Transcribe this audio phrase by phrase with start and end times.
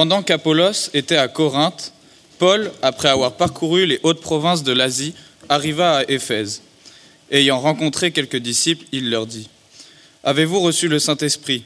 [0.00, 1.92] Pendant qu'Apollos était à Corinthe,
[2.38, 5.12] Paul, après avoir parcouru les hautes provinces de l'Asie,
[5.50, 6.62] arriva à Éphèse.
[7.30, 9.50] Ayant rencontré quelques disciples, il leur dit
[10.24, 11.64] Avez-vous reçu le Saint-Esprit?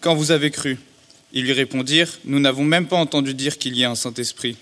[0.00, 0.78] Quand vous avez cru
[1.32, 4.56] Ils lui répondirent Nous n'avons même pas entendu dire qu'il y a un Saint-Esprit.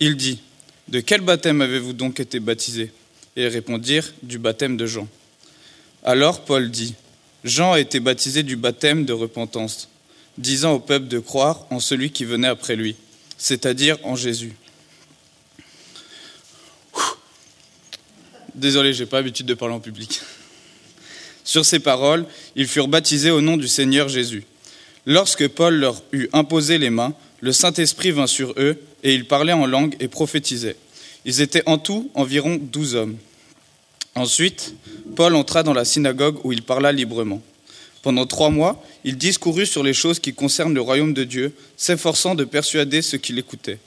[0.00, 0.40] Il dit
[0.88, 2.90] De quel baptême avez-vous donc été baptisés
[3.36, 5.06] Et ils répondirent Du baptême de Jean.
[6.02, 6.96] Alors Paul dit
[7.44, 9.88] Jean a été baptisé du baptême de repentance,
[10.38, 12.96] disant au peuple de croire en celui qui venait après lui,
[13.38, 14.54] c'est-à-dire en Jésus.
[18.54, 20.20] Désolé, j'ai pas l'habitude de parler en public.
[21.42, 22.24] Sur ces paroles,
[22.56, 24.44] ils furent baptisés au nom du Seigneur Jésus.
[25.06, 29.52] Lorsque Paul leur eut imposé les mains, le Saint-Esprit vint sur eux, et ils parlaient
[29.52, 30.76] en langue et prophétisaient.
[31.26, 33.18] Ils étaient en tout environ douze hommes.
[34.14, 34.74] Ensuite,
[35.16, 37.42] Paul entra dans la synagogue où il parla librement.
[38.04, 42.34] Pendant trois mois, il discourut sur les choses qui concernent le royaume de Dieu, s'efforçant
[42.34, 43.78] de persuader ceux qui l'écoutaient.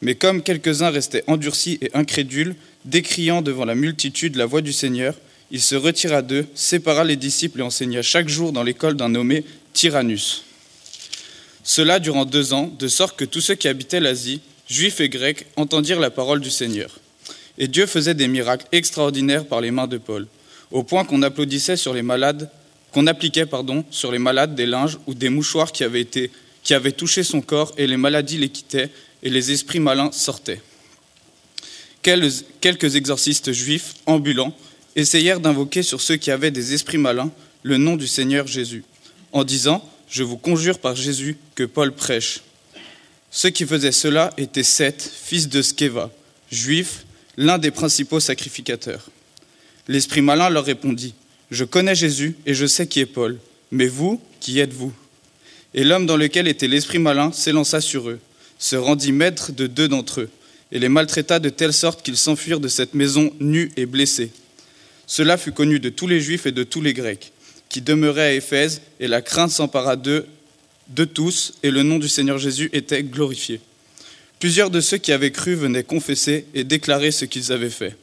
[0.00, 5.14] Mais comme quelques-uns restaient endurcis et incrédules, décriant devant la multitude la voix du Seigneur,
[5.52, 9.44] il se retira d'eux, sépara les disciples et enseigna chaque jour dans l'école d'un nommé
[9.74, 10.42] Tyrannus.
[11.62, 15.46] Cela durant deux ans, de sorte que tous ceux qui habitaient l'Asie, juifs et grecs,
[15.54, 16.98] entendirent la parole du Seigneur.
[17.58, 20.26] Et Dieu faisait des miracles extraordinaires par les mains de Paul,
[20.72, 22.50] au point qu'on applaudissait sur les malades,
[22.92, 26.30] qu'on appliquait pardon, sur les malades des linges ou des mouchoirs qui avaient, été,
[26.62, 28.90] qui avaient touché son corps, et les maladies les quittaient,
[29.22, 30.60] et les esprits malins sortaient.
[32.02, 34.54] Quelques exorcistes juifs ambulants
[34.96, 37.30] essayèrent d'invoquer sur ceux qui avaient des esprits malins
[37.62, 38.84] le nom du Seigneur Jésus,
[39.32, 42.40] en disant Je vous conjure par Jésus que Paul prêche.
[43.30, 46.10] Ceux qui faisaient cela étaient Seth, fils de Sceva,
[46.50, 49.08] juif, l'un des principaux sacrificateurs.
[49.88, 51.14] L'esprit malin leur répondit
[51.52, 53.38] Je connais Jésus et je sais qui est Paul,
[53.70, 54.90] mais vous, qui êtes-vous?
[55.74, 58.20] Et l'homme dans lequel était l'esprit malin s'élança sur eux,
[58.58, 60.30] se rendit maître de deux d'entre eux
[60.72, 64.30] et les maltraita de telle sorte qu'ils s'enfuirent de cette maison nus et blessés.
[65.06, 67.32] Cela fut connu de tous les Juifs et de tous les Grecs,
[67.68, 70.24] qui demeuraient à Éphèse, et la crainte s'empara d'eux,
[70.88, 73.60] de tous, et le nom du Seigneur Jésus était glorifié.
[74.40, 77.94] Plusieurs de ceux qui avaient cru venaient confesser et déclarer ce qu'ils avaient fait.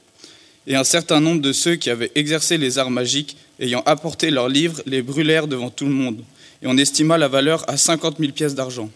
[0.67, 4.49] Et un certain nombre de ceux qui avaient exercé les arts magiques, ayant apporté leurs
[4.49, 6.23] livres, les brûlèrent devant tout le monde,
[6.61, 8.89] et on estima la valeur à cinquante mille pièces d'argent.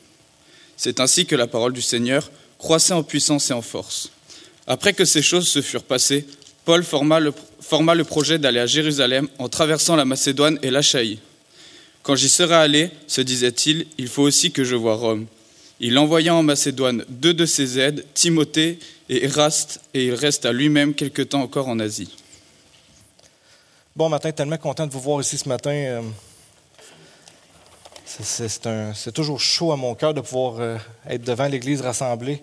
[0.77, 4.11] C'est ainsi que la parole du Seigneur croissait en puissance et en force.
[4.67, 6.25] Après que ces choses se furent passées,
[6.65, 11.19] Paul forma le, forma le projet d'aller à Jérusalem en traversant la Macédoine et l'Achaïe.
[12.03, 15.25] Quand j'y serai allé, se disait-il, il faut aussi que je voie Rome.
[15.79, 20.93] Il envoya en Macédoine deux de ses aides, Timothée et et il reste à lui-même
[20.93, 22.15] quelque temps encore en Asie.
[23.95, 25.71] Bon matin, tellement content de vous voir ici ce matin.
[25.71, 26.01] Euh,
[28.05, 30.77] c'est toujours chaud à mon cœur de pouvoir euh,
[31.07, 32.41] être devant l'Église rassemblée.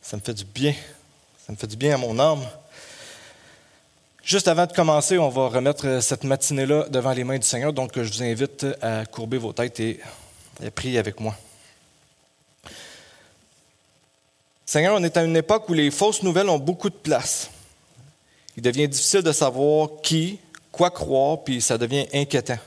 [0.00, 0.74] Ça me fait du bien.
[1.46, 2.46] Ça me fait du bien à mon âme.
[4.22, 7.72] Juste avant de commencer, on va remettre euh, cette matinée-là devant les mains du Seigneur.
[7.72, 10.00] Donc, je vous invite à courber vos têtes et
[10.64, 11.36] à prier avec moi.
[14.66, 17.50] Seigneur, on est à une époque où les fausses nouvelles ont beaucoup de place.
[18.56, 20.38] Il devient difficile de savoir qui,
[20.72, 22.58] quoi croire, puis ça devient inquiétant.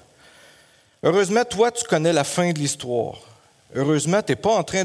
[1.04, 3.20] Heureusement, toi, tu connais la fin de l'histoire.
[3.76, 4.84] Heureusement, tu n'es pas en train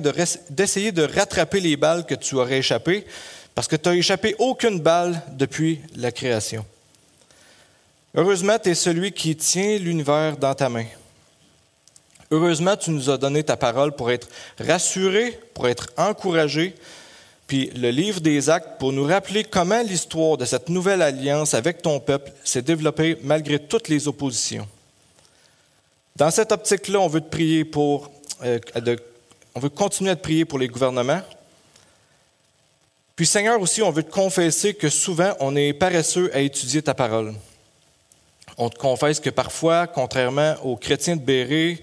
[0.50, 3.06] d'essayer de, rattraper les balles que tu aurais échappées,
[3.54, 6.64] parce que tu n'as échappé aucune balle depuis la création.
[8.14, 10.86] Heureusement, tu es celui qui tient l'univers dans ta main.
[12.30, 16.74] Heureusement, tu nous as donné ta parole pour être rassuré, pour être encouragé,
[17.52, 21.82] puis le livre des actes pour nous rappeler comment l'histoire de cette nouvelle alliance avec
[21.82, 24.66] ton peuple s'est développée malgré toutes les oppositions.
[26.16, 28.10] Dans cette optique-là, on veut te prier pour,
[28.42, 28.58] euh,
[29.54, 31.20] on veut continuer à te prier pour les gouvernements.
[33.16, 36.94] Puis Seigneur aussi, on veut te confesser que souvent on est paresseux à étudier ta
[36.94, 37.34] parole.
[38.56, 41.80] On te confesse que parfois, contrairement aux chrétiens de Béret,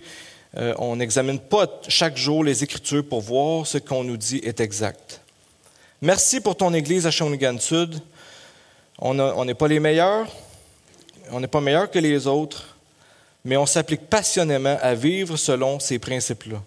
[0.58, 4.62] euh, on n'examine pas chaque jour les Écritures pour voir ce qu'on nous dit est
[4.62, 5.19] exact.
[6.02, 8.00] Merci pour ton Église à Shawinigan Sud.
[9.00, 10.28] On n'est pas les meilleurs,
[11.32, 12.78] on n'est pas meilleurs que les autres,
[13.44, 16.62] mais on s'applique passionnément à vivre selon ces principes-là.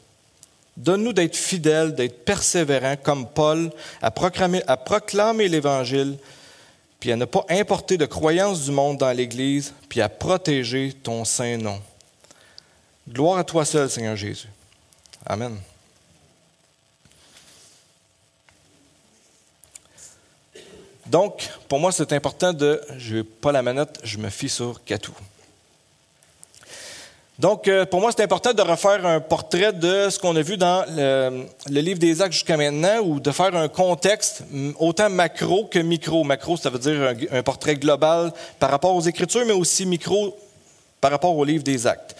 [0.76, 3.70] Donne-nous d'être fidèles, d'être persévérants comme Paul,
[4.00, 6.16] à proclamer, à proclamer l'Évangile,
[7.00, 11.24] puis à ne pas importer de croyances du monde dans l'Église, puis à protéger ton
[11.24, 11.80] saint nom.
[13.08, 14.48] Gloire à toi seul, Seigneur Jésus.
[15.26, 15.58] Amen.
[21.12, 24.82] Donc, pour moi, c'est important de, je n'ai pas la manette, je me fie sur
[24.82, 25.12] Catou.
[27.38, 30.56] Donc, euh, pour moi, c'est important de refaire un portrait de ce qu'on a vu
[30.56, 34.42] dans le, livre des Actes jusqu'à maintenant, ou de faire un contexte
[34.78, 36.24] autant macro que micro.
[36.24, 40.34] Macro, ça veut dire un, portrait global par rapport aux Écritures, mais aussi micro
[40.98, 42.16] par rapport au livre des Actes.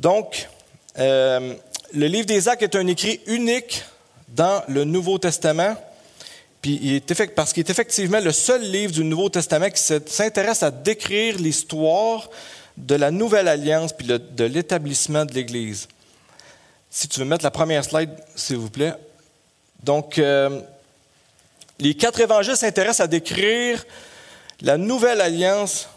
[0.00, 0.48] Donc,
[0.98, 1.54] euh,
[1.94, 3.84] le livre des Actes est un écrit unique
[4.26, 5.76] dans le Nouveau Testament.
[6.62, 10.62] Puis il est parce qu'il est effectivement le seul livre du Nouveau Testament qui s'intéresse
[10.62, 12.30] à décrire l'histoire
[12.76, 15.88] de la nouvelle alliance puis de l'établissement de l'Église.
[16.88, 18.94] Si tu veux mettre la première slide, s'il vous plaît.
[19.82, 20.60] Donc, euh,
[21.80, 23.84] les quatre évangiles s'intéressent à décrire
[24.60, 25.88] la nouvelle alliance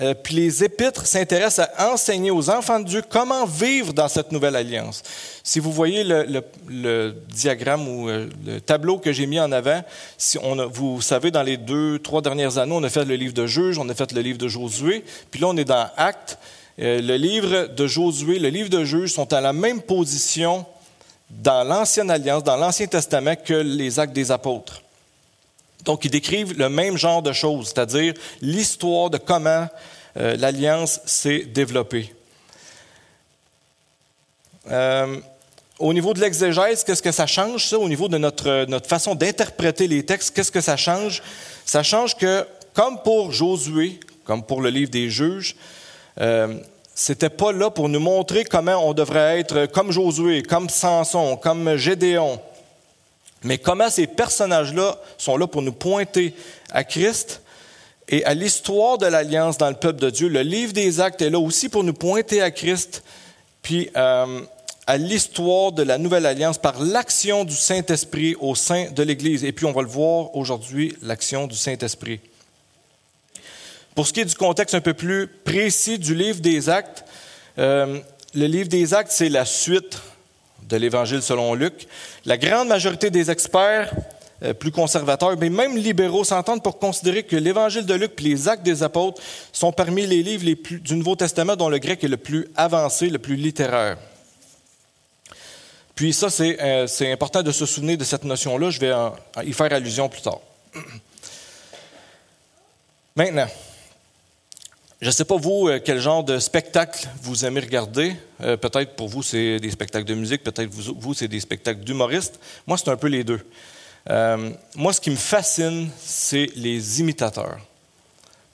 [0.00, 4.32] euh, puis les épîtres s'intéressent à enseigner aux enfants de Dieu comment vivre dans cette
[4.32, 5.02] nouvelle alliance.
[5.42, 9.82] Si vous voyez le, diagramme ou euh, le tableau que j'ai mis en avant,
[10.16, 13.34] si on vous savez, dans les deux, trois dernières années, on a fait le livre
[13.34, 16.38] de Juge, on a fait le livre de Josué, puis là, on est dans Actes.
[16.78, 20.64] Euh, le livre de Josué, le livre de Juge sont à la même position
[21.28, 24.82] dans l'Ancienne Alliance, dans l'Ancien Testament, que les Actes des Apôtres.
[25.84, 29.68] Donc, ils décrivent le même genre de choses, c'est-à-dire l'histoire de comment
[30.16, 32.12] euh, l'alliance s'est développée.
[34.70, 35.16] Euh,
[35.78, 37.78] au niveau de l'exégèse, qu'est-ce que ça change, ça?
[37.78, 41.22] Au niveau de notre, notre façon d'interpréter les textes, qu'est-ce que ça change?
[41.64, 45.56] Ça change que, comme pour Josué, comme pour le livre des juges,
[46.20, 46.54] euh,
[46.94, 51.76] c'était pas là pour nous montrer comment on devrait être comme Josué, comme Samson, comme
[51.76, 52.40] Gédéon.
[53.42, 56.34] Mais comment ces personnages-là sont là pour nous pointer
[56.70, 57.42] à Christ
[58.08, 60.28] et à l'histoire de l'alliance dans le peuple de Dieu?
[60.28, 63.02] Le livre des actes est là aussi pour nous pointer à Christ,
[63.62, 64.40] puis euh,
[64.86, 69.44] à l'histoire de la nouvelle alliance par l'action du Saint-Esprit au sein de l'Église.
[69.44, 72.20] Et puis on va le voir aujourd'hui, l'action du Saint-Esprit.
[73.94, 77.04] Pour ce qui est du contexte un peu plus précis du livre des actes,
[77.58, 78.00] euh,
[78.34, 79.98] le livre des actes, c'est la suite
[80.70, 81.86] de l'Évangile selon Luc.
[82.24, 83.92] La grande majorité des experts
[84.42, 88.48] euh, plus conservateurs, mais même libéraux, s'entendent pour considérer que l'Évangile de Luc et les
[88.48, 89.20] Actes des Apôtres
[89.52, 92.48] sont parmi les livres les plus, du Nouveau Testament dont le grec est le plus
[92.56, 93.98] avancé, le plus littéraire.
[95.94, 98.70] Puis ça, c'est euh, important de se souvenir de cette notion-là.
[98.70, 98.94] Je vais
[99.44, 100.40] y faire allusion plus tard.
[103.16, 103.48] Maintenant,
[105.00, 108.14] je ne sais pas, vous, euh, quel genre de spectacle vous aimez regarder.
[108.42, 111.80] Euh, peut-être pour vous, c'est des spectacles de musique, peut-être vous, vous c'est des spectacles
[111.80, 112.38] d'humoristes.
[112.66, 113.40] Moi, c'est un peu les deux.
[114.10, 117.58] Euh, moi, ce qui me fascine, c'est les imitateurs.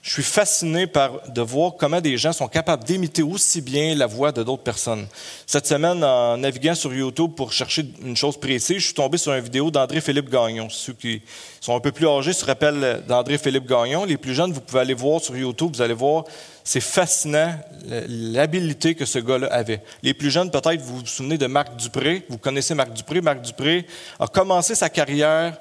[0.06, 4.06] Je suis fasciné par de voir comment des gens sont capables d'imiter aussi bien la
[4.06, 5.04] voix de d'autres personnes.
[5.48, 9.34] Cette semaine, en naviguant sur YouTube pour chercher une chose précise, je suis tombé sur
[9.34, 10.68] une vidéo d'André-Philippe Gagnon.
[10.70, 11.22] Ceux qui
[11.60, 14.04] sont un peu plus âgés se rappellent d'André-Philippe Gagnon.
[14.04, 16.22] Les plus jeunes, vous pouvez aller voir sur YouTube, vous allez voir,
[16.62, 17.58] c'est fascinant
[18.06, 19.82] l'habilité que ce gars-là avait.
[20.04, 22.24] Les plus jeunes, peut-être, vous vous souvenez de Marc Dupré.
[22.28, 23.20] Vous connaissez Marc Dupré.
[23.20, 23.84] Marc Dupré
[24.20, 25.58] a commencé sa carrière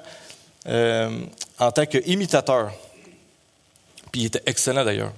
[0.68, 1.10] euh,
[1.58, 2.70] en tant qu'imitateur
[4.16, 5.12] il était excellent d'ailleurs.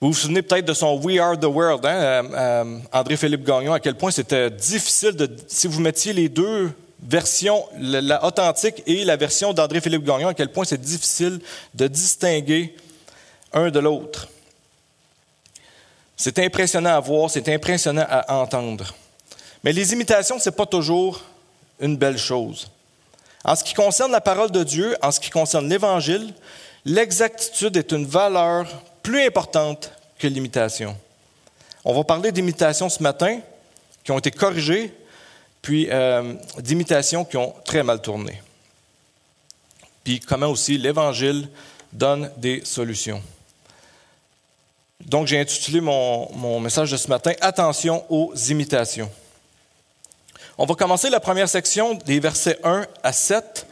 [0.00, 3.74] Vous vous souvenez peut-être de son We Are the World, hein, euh, euh, André-Philippe Gagnon,
[3.74, 5.28] à quel point c'était difficile de.
[5.46, 6.72] Si vous mettiez les deux
[7.02, 11.40] versions, la, authentique et la version d'André-Philippe Gagnon, à quel point c'est difficile
[11.74, 12.74] de distinguer
[13.52, 14.28] un de l'autre.
[16.16, 18.94] C'est impressionnant à voir, c'est impressionnant à entendre.
[19.62, 21.20] Mais les imitations, ce n'est pas toujours
[21.78, 22.70] une belle chose.
[23.44, 26.32] En ce qui concerne la parole de Dieu, en ce qui concerne l'Évangile,
[26.84, 28.66] l'exactitude est une valeur
[29.02, 30.96] plus importante que l'imitation.
[31.84, 33.40] On va parler d'imitations ce matin
[34.04, 34.92] qui ont été corrigées,
[35.62, 38.42] puis euh, d'imitations qui ont très mal tourné.
[40.04, 41.48] Puis comment aussi l'Évangile
[41.92, 43.22] donne des solutions.
[45.00, 49.10] Donc j'ai intitulé mon, mon message de ce matin Attention aux imitations.
[50.58, 53.66] On va commencer la première section des versets 1 à 7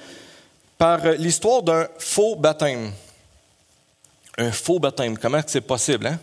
[0.78, 2.92] par l'histoire d'un faux baptême.
[4.38, 6.06] Un faux baptême, comment c'est possible?
[6.06, 6.18] Hein?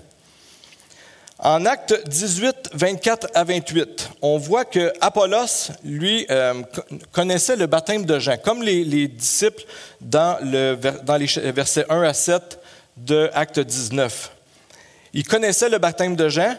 [1.37, 6.63] En acte 18, 24 à 28, on voit que Apollos, lui, euh,
[7.11, 9.63] connaissait le baptême de Jean, comme les, disciples
[9.99, 12.57] dans, le, dans les versets 1 à 7
[12.95, 14.31] de Acte 19.
[15.13, 16.55] Il connaissait le baptême de Jean,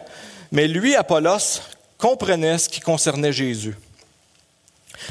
[0.51, 1.61] mais lui, Apollos,
[1.97, 3.75] comprenait ce qui concernait Jésus.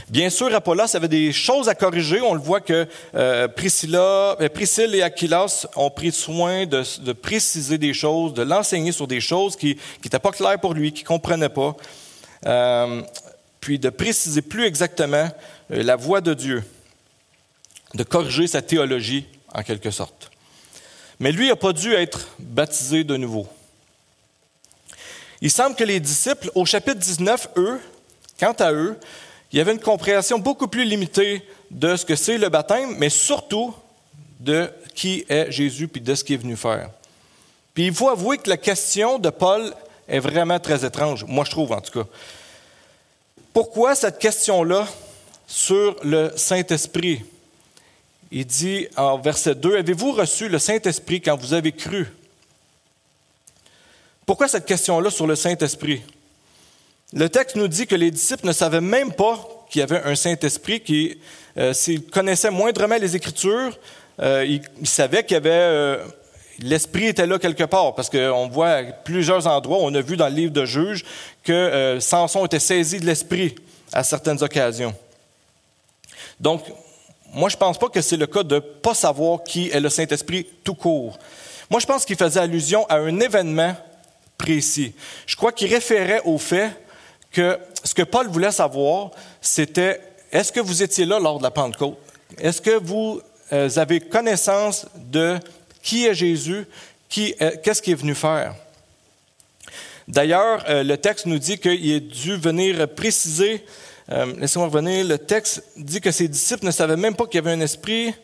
[0.09, 2.21] Bien sûr, Apollos avait des choses à corriger.
[2.21, 7.79] On le voit que euh, Priscilla, euh, Priscille et Aquilas ont pris soin de, préciser
[7.79, 11.09] des choses, de l'enseigner sur des choses qui n'étaient pas claires pour lui, qu'il ne
[11.09, 11.77] comprenait pas,
[12.47, 13.03] euh,
[13.61, 15.29] puis de préciser plus exactement
[15.71, 16.63] la voix de Dieu,
[17.95, 20.31] de corriger sa théologie en quelque sorte.
[21.19, 23.47] Mais lui n'a pas dû être baptisé de nouveau.
[25.41, 27.81] Il semble que les disciples, au chapitre 19, eux,
[28.39, 28.97] quant à eux,
[29.53, 33.11] il y avait une compréhension beaucoup plus limitée de ce que c'est le baptême, mais
[33.11, 33.75] surtout
[34.41, 36.91] de qui est Jésus puis de ce qu'il est venu faire.
[37.75, 39.73] Puis il faut avouer que la question de Paul
[40.09, 42.09] est vraiment très étrange, moi je trouve en tout cas.
[43.53, 44.87] Pourquoi cette question-là
[45.47, 47.25] sur le Saint-Esprit?
[48.31, 52.07] Il dit en verset 2, Avez-vous reçu le Saint-Esprit quand vous avez cru?
[54.27, 56.03] Pourquoi cette question-là sur le Saint-Esprit?
[57.13, 59.39] Le texte nous dit que les disciples ne savaient même pas
[59.71, 61.19] qu'il y avait un Saint-Esprit, qui,
[61.57, 63.79] euh, s'ils connaissaient moindrement les Écritures,
[64.21, 65.51] euh, ils, savaient qu'il y avait...
[65.53, 66.05] Euh,
[66.59, 70.29] l'Esprit était là quelque part, parce qu'on voit à plusieurs endroits, on a vu dans
[70.29, 71.05] le livre de Juges
[71.45, 73.55] que Samson était saisi de l'Esprit
[73.93, 74.95] à certaines occasions.
[76.41, 76.63] Donc,
[77.33, 79.81] moi, je ne pense pas que c'est le cas de ne pas savoir qui est
[79.81, 81.19] le Saint-Esprit tout court.
[81.69, 83.77] Moi, je pense qu'il faisait allusion à un événement
[84.39, 84.95] précis.
[85.27, 86.71] Je crois qu'il référait au fait
[87.37, 89.11] que ce que Paul voulait savoir,
[89.43, 90.01] c'était
[90.33, 91.99] est-ce que vous étiez là lors de la Pentecôte?
[92.39, 93.21] Est-ce que vous
[93.53, 95.39] euh, avez connaissance de
[95.83, 96.67] qui est Jésus?
[97.09, 98.55] qu'est-ce qu'il est venu faire?
[100.09, 103.65] D'ailleurs, euh, le texte nous dit qu'il est dû venir préciser,
[104.11, 107.39] euh, laissez-moi revenir, le texte dit que ses disciples ne savaient même pas qu'il y
[107.39, 108.15] avait un esprit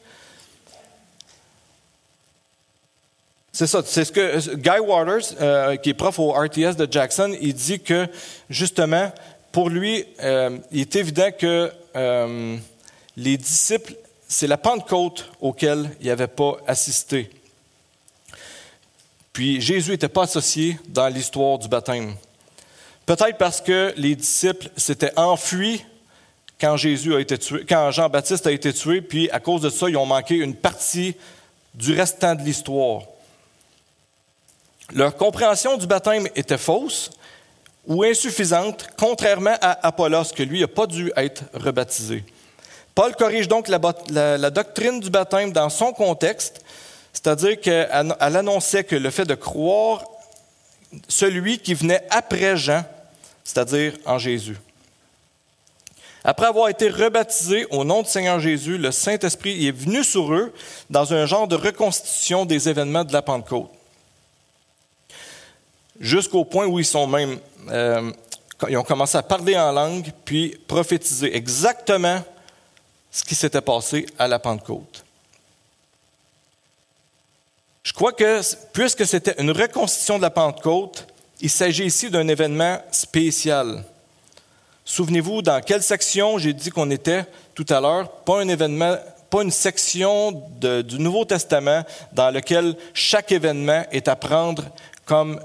[3.55, 7.37] C'est ça, c'est ce que Guy Waters, euh, qui est prof au RTS de Jackson,
[7.39, 8.09] il dit que
[8.49, 9.13] justement,
[9.53, 12.57] pour lui, euh, il est évident que euh,
[13.15, 13.95] les disciples,
[14.27, 17.29] c'est la Pentecôte auquel il n'avait pas assisté.
[19.35, 22.15] Puis Jésus n'était pas associé dans l'histoire du baptême.
[23.05, 25.85] Peut-être parce que les disciples s'étaient enfuis
[26.59, 29.91] quand Jésus a été tué, quand Jean-Baptiste a été tué, puis à cause de ça,
[29.91, 31.17] ils ont manqué une partie
[31.75, 33.03] du restant de l'histoire
[34.95, 37.11] leur compréhension du baptême était fausse
[37.87, 42.25] ou insuffisante, contrairement à Apollos, que lui n'a pas dû être rebaptisé.
[42.95, 46.63] Paul corrige donc la, doctrine du baptême dans son contexte,
[47.13, 50.05] c'est-à-dire qu'elle annonçait que le fait de croire
[51.09, 52.85] celui qui venait après Jean,
[53.45, 54.59] c'est-à-dire en Jésus.
[56.25, 60.53] Après avoir été rebaptisé au nom du Seigneur Jésus, le Saint-Esprit est venu sur eux
[60.89, 63.71] dans un genre de reconstitution des événements de la Pentecôte
[65.99, 67.39] jusqu'au point où ils sont même,
[67.71, 68.11] euh,
[68.69, 72.23] ils ont commencé à parler en langue, puis prophétiser exactement
[73.11, 75.05] ce qui s'était passé à la Pentecôte.
[77.83, 78.41] Je crois que,
[78.73, 81.07] puisque c'était une reconstitution de la Pentecôte,
[81.41, 83.85] il s'agit ici d'un événement spécial.
[84.85, 88.97] Souvenez-vous dans quelle section j'ai dit qu'on était tout à l'heure, pas un événement,
[89.29, 94.65] pas une section du Nouveau Testament dans lequel chaque événement est à prendre
[95.05, 95.41] comme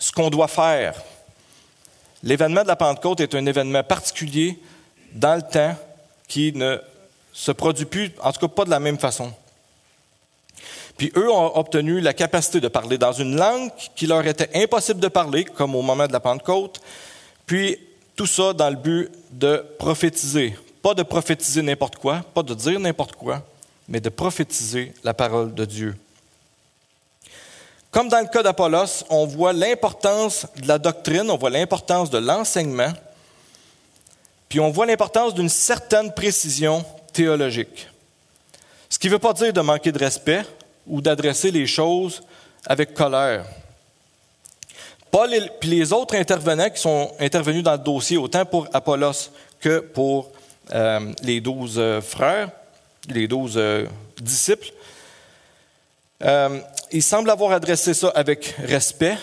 [0.00, 1.00] ce qu'on doit faire.
[2.24, 4.58] L'événement de la Pentecôte est un événement particulier
[5.12, 5.76] dans le temps
[6.26, 6.78] qui ne
[7.32, 9.32] se produit plus, en tout cas pas de la même façon.
[10.96, 15.00] Puis eux ont obtenu la capacité de parler dans une langue qui leur était impossible
[15.00, 16.80] de parler, comme au moment de la Pentecôte,
[17.46, 17.78] puis
[18.16, 20.56] tout ça dans le but de prophétiser.
[20.82, 23.42] Pas de prophétiser n'importe quoi, pas de dire n'importe quoi,
[23.88, 25.94] mais de prophétiser la parole de Dieu.
[27.90, 32.18] Comme dans le cas d'Apollos, on voit l'importance de la doctrine, on voit l'importance de
[32.18, 32.92] l'enseignement,
[34.48, 37.88] puis on voit l'importance d'une certaine précision théologique.
[38.88, 40.42] Ce qui ne veut pas dire de manquer de respect
[40.86, 42.22] ou d'adresser les choses
[42.66, 43.44] avec colère.
[45.10, 49.80] Paul et les autres intervenants qui sont intervenus dans le dossier, autant pour Apollos que
[49.80, 50.30] pour
[50.72, 52.50] euh, les douze euh, frères,
[53.08, 53.86] les douze euh,
[54.20, 54.72] disciples,
[56.22, 59.16] il semble avoir adressé ça avec respect,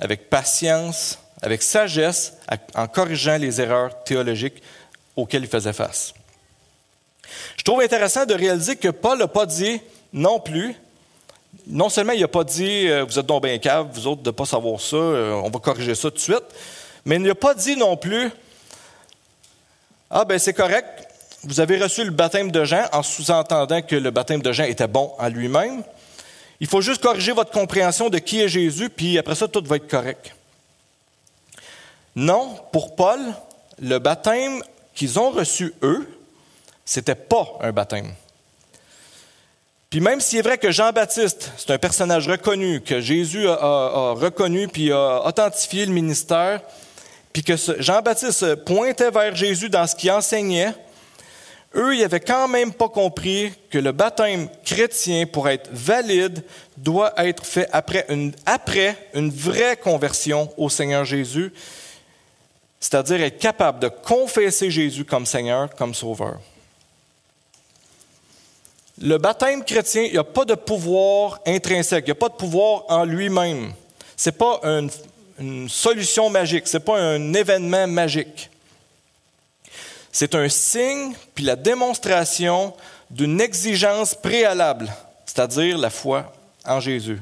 [0.00, 2.34] avec patience, avec sagesse,
[2.74, 4.62] en corrigeant les erreurs théologiques
[5.16, 6.14] auxquelles il faisait face.
[7.56, 9.80] Je trouve intéressant de réaliser que Paul n'a pas dit
[10.12, 10.74] non plus,
[11.66, 14.30] non seulement il n'a pas dit euh, vous êtes donc bien cave, vous autres de
[14.30, 16.44] ne pas savoir ça, euh, on va corriger ça tout de suite,
[17.04, 18.30] mais il n'a pas dit non plus
[20.10, 21.08] ah ben c'est correct,
[21.42, 24.86] vous avez reçu le baptême de Jean en sous-entendant que le baptême de Jean était
[24.86, 25.82] bon en lui-même,
[26.60, 29.76] il faut juste corriger votre compréhension de qui est Jésus, puis après ça, tout va
[29.76, 30.34] être correct.
[32.16, 33.20] Non, pour Paul,
[33.80, 34.62] le baptême
[34.94, 36.08] qu'ils ont reçu eux,
[36.84, 38.14] c'était pas un baptême.
[39.90, 44.68] Puis même s'il est vrai que Jean-Baptiste, c'est un personnage reconnu, que Jésus a, reconnu
[44.68, 46.60] puis a authentifié le ministère,
[47.32, 50.74] puis que Jean-Baptiste pointait vers Jésus dans ce qu'il enseignait,
[51.76, 56.42] eux, ils n'avaient quand même pas compris que le baptême chrétien, pour être valide,
[56.76, 61.52] doit être fait après une, après une vraie conversion au Seigneur Jésus,
[62.80, 66.38] c'est-à-dire être capable de confesser Jésus comme Seigneur, comme Sauveur.
[69.00, 72.34] Le baptême chrétien, il n'y a pas de pouvoir intrinsèque, il n'y a pas de
[72.34, 73.72] pouvoir en lui-même.
[74.16, 74.90] Ce n'est pas une,
[75.40, 78.50] une, solution magique, ce n'est pas un événement magique.
[80.14, 82.72] C'est un signe puis la démonstration
[83.10, 84.88] d'une exigence préalable,
[85.26, 86.32] c'est-à-dire la foi
[86.64, 87.20] en Jésus.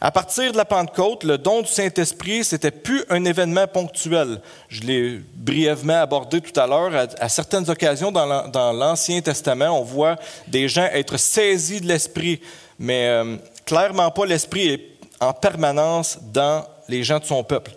[0.00, 4.40] À partir de la Pentecôte, le don du Saint-Esprit, c'était plus un événement ponctuel.
[4.68, 7.06] Je l'ai brièvement abordé tout à l'heure.
[7.20, 10.16] À, certaines occasions dans l'Ancien Testament, on voit
[10.48, 12.40] des gens être saisis de l'Esprit,
[12.80, 17.70] mais euh, clairement pas l'Esprit est en permanence dans les gens de son peuple.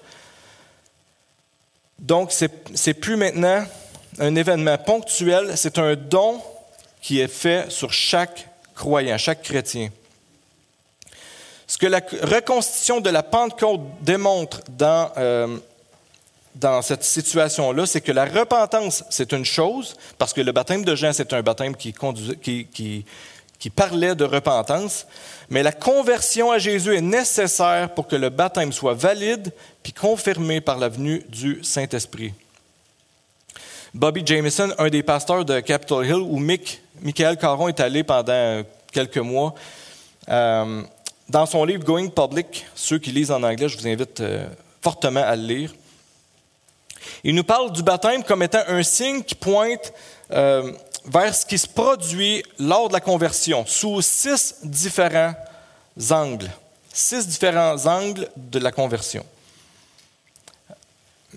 [2.00, 3.64] Donc, c'est plus maintenant
[4.20, 6.42] un événement ponctuel, c'est un don
[7.02, 9.90] qui est fait sur chaque croyant, chaque chrétien.
[11.68, 15.58] Ce que la reconstitution de la Pentecôte démontre dans, euh,
[16.82, 21.14] cette situation-là, c'est que la repentance, c'est une chose, parce que le baptême de Jean,
[21.14, 21.94] c'est un baptême qui,
[22.44, 25.08] qui parlait de repentance,
[25.50, 29.52] mais la conversion à Jésus est nécessaire pour que le baptême soit valide
[29.82, 32.34] puis confirmé par la venue du Saint-Esprit.
[33.94, 38.64] Bobby Jameson, un des pasteurs de Capitol Hill, où Mick, Michael Caron est allé pendant
[38.92, 39.54] quelques mois,
[40.30, 40.82] euh,
[41.30, 44.48] dans son livre Going Public, ceux qui lisent en anglais, je vous invite euh,
[44.82, 45.74] fortement à le lire.
[47.24, 49.94] Il nous parle du baptême comme étant un signe qui pointe
[50.32, 50.72] euh,
[51.06, 55.36] vers ce qui se produit lors de la conversion, sous six différents
[56.10, 56.50] angles.
[56.92, 59.24] Six différents angles de la conversion.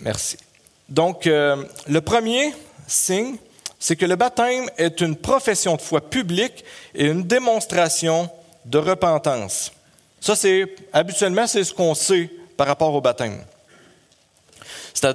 [0.00, 0.38] Merci.
[0.88, 2.52] Donc, euh, le premier
[2.86, 3.36] signe,
[3.78, 6.64] c'est que le baptême est une profession de foi publique
[6.94, 8.30] et une démonstration
[8.64, 9.72] de repentance.
[10.20, 13.44] Ça, c'est habituellement, c'est ce qu'on sait par rapport au baptême.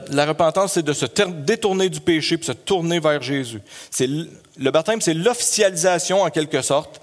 [0.10, 3.62] La repentance, c'est de se détourner du péché puis se tourner vers Jésus.
[4.00, 7.02] Le baptême, c'est l'officialisation, en quelque sorte,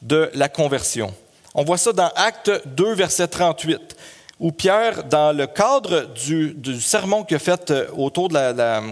[0.00, 1.14] de la conversion.
[1.54, 3.94] On voit ça dans Acte 2, verset 38
[4.40, 8.82] où Pierre, dans le cadre du, sermon qu'il a fait euh, autour de la,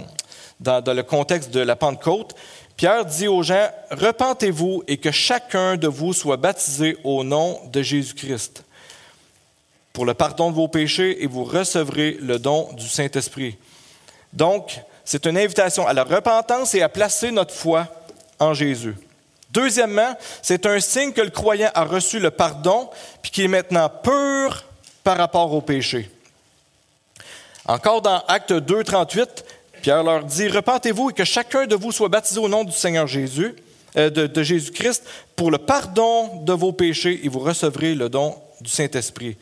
[0.61, 2.35] dans, le contexte de la Pentecôte,
[2.76, 7.83] Pierre dit aux gens, Repentez-vous et que chacun de vous soit baptisé au nom de
[7.83, 8.64] Jésus-Christ
[9.92, 13.59] pour le pardon de vos péchés et vous recevrez le don du Saint-Esprit.
[14.33, 17.88] Donc, c'est une invitation à la repentance et à placer notre foi
[18.38, 18.94] en Jésus.
[19.50, 22.88] Deuxièmement, c'est un signe que le croyant a reçu le pardon
[23.20, 24.64] puis qu'il est maintenant pur
[25.05, 26.11] par rapport au péché.
[27.67, 29.45] Encore dans Acte 2, 38,
[29.83, 33.07] Pierre leur dit, Repentez-vous et que chacun de vous soit baptisé au nom du Seigneur
[33.07, 33.55] Jésus,
[33.97, 35.05] euh, de, Jésus-Christ,
[35.37, 39.37] pour le pardon de vos péchés, et vous recevrez le don du Saint-Esprit.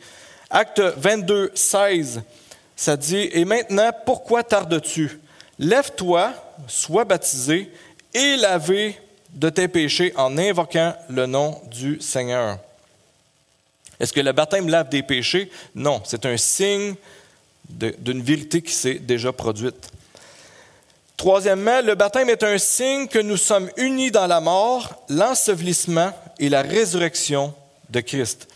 [0.49, 2.21] Acte 22, 16,
[2.75, 5.19] ça dit, Et maintenant, pourquoi tardes-tu?
[5.57, 6.33] Lève-toi,
[6.67, 7.71] sois baptisé
[8.13, 8.99] et lavé
[9.33, 12.57] de tes péchés en invoquant le nom du Seigneur.
[14.01, 15.51] Est-ce que le baptême lave des péchés?
[15.75, 16.95] Non, c'est un signe
[17.69, 19.91] d'une vérité qui s'est déjà produite.
[21.15, 26.49] Troisièmement, le baptême est un signe que nous sommes unis dans la mort, l'ensevelissement et
[26.49, 27.53] la résurrection
[27.91, 28.47] de Christ.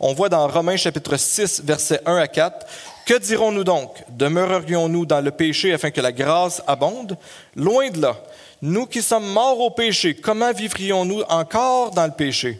[0.00, 2.66] On voit dans Romains chapitre 6, versets 1 à 4,
[3.04, 4.02] Que dirons-nous donc?
[4.08, 7.18] Demeurerions-nous dans le péché afin que la grâce abonde?
[7.54, 8.16] Loin de là.
[8.62, 12.58] Nous qui sommes morts au péché, comment vivrions-nous encore dans le péché?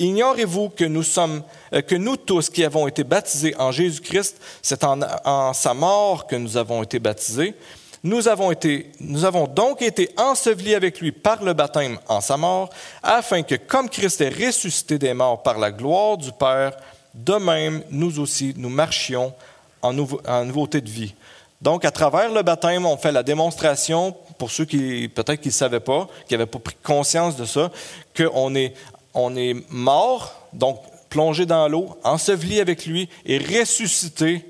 [0.00, 1.42] Ignorez-vous que nous sommes,
[1.74, 6.36] euh, que nous tous qui avons été baptisés en Jésus-Christ, c'est en, sa mort que
[6.36, 7.54] nous avons été baptisés.
[8.02, 12.38] Nous avons, été, nous avons donc été ensevelis avec lui par le baptême en sa
[12.38, 12.70] mort,
[13.02, 16.72] afin que, comme Christ est ressuscité des morts par la gloire du Père,
[17.12, 19.34] de même, nous aussi, nous marchions
[19.82, 21.14] en, nouveauté de vie.
[21.60, 25.78] Donc, à travers le baptême, on fait la démonstration, pour ceux qui peut-être ne savaient
[25.78, 27.70] pas, qui n'avaient pas pris conscience de ça,
[28.16, 28.72] qu'on est
[29.14, 34.46] on est mort, donc plongé dans l'eau, enseveli avec lui et ressuscité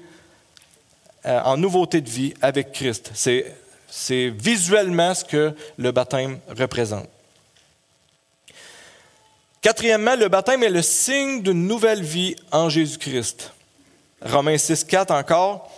[1.27, 3.12] euh, en nouveauté de vie avec Christ.
[3.14, 7.09] C'est visuellement ce que le baptême représente.
[9.62, 13.53] Quatrièmement, le baptême est le signe d'une nouvelle vie en Jésus-Christ.
[14.23, 15.70] Romains 6, 4 encore.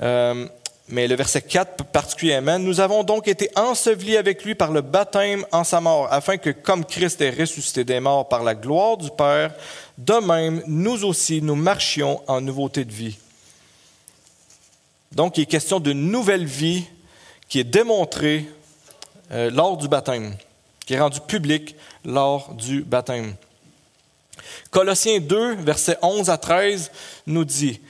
[0.00, 0.46] Euh,
[0.90, 5.44] mais le verset 4 particulièrement, nous avons donc été ensevelis avec lui par le baptême
[5.52, 9.10] en sa mort, afin que comme Christ est ressuscité des morts par la gloire du
[9.10, 9.54] Père,
[9.96, 13.18] de même, nous aussi, nous marchions en nouveauté de vie.
[15.12, 16.84] Donc, il est question d'une nouvelle vie
[17.48, 18.48] qui est démontrée
[19.32, 20.34] euh, lors du baptême,
[20.86, 23.34] qui est rendu public lors du baptême.
[24.70, 26.90] Colossiens 2, versets 11 à 13,
[27.26, 27.80] nous dit,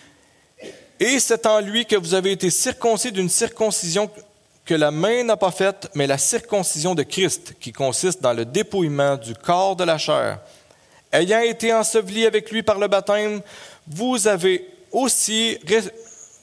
[1.01, 4.11] Et c'est en lui que vous avez été circoncis d'une circoncision
[4.67, 8.45] que la main n'a pas faite, mais la circoncision de Christ, qui consiste dans le
[8.45, 10.39] dépouillement du corps de la chair.
[11.11, 13.41] Ayant été enseveli avec lui par le baptême,
[13.89, 15.59] vous avez aussi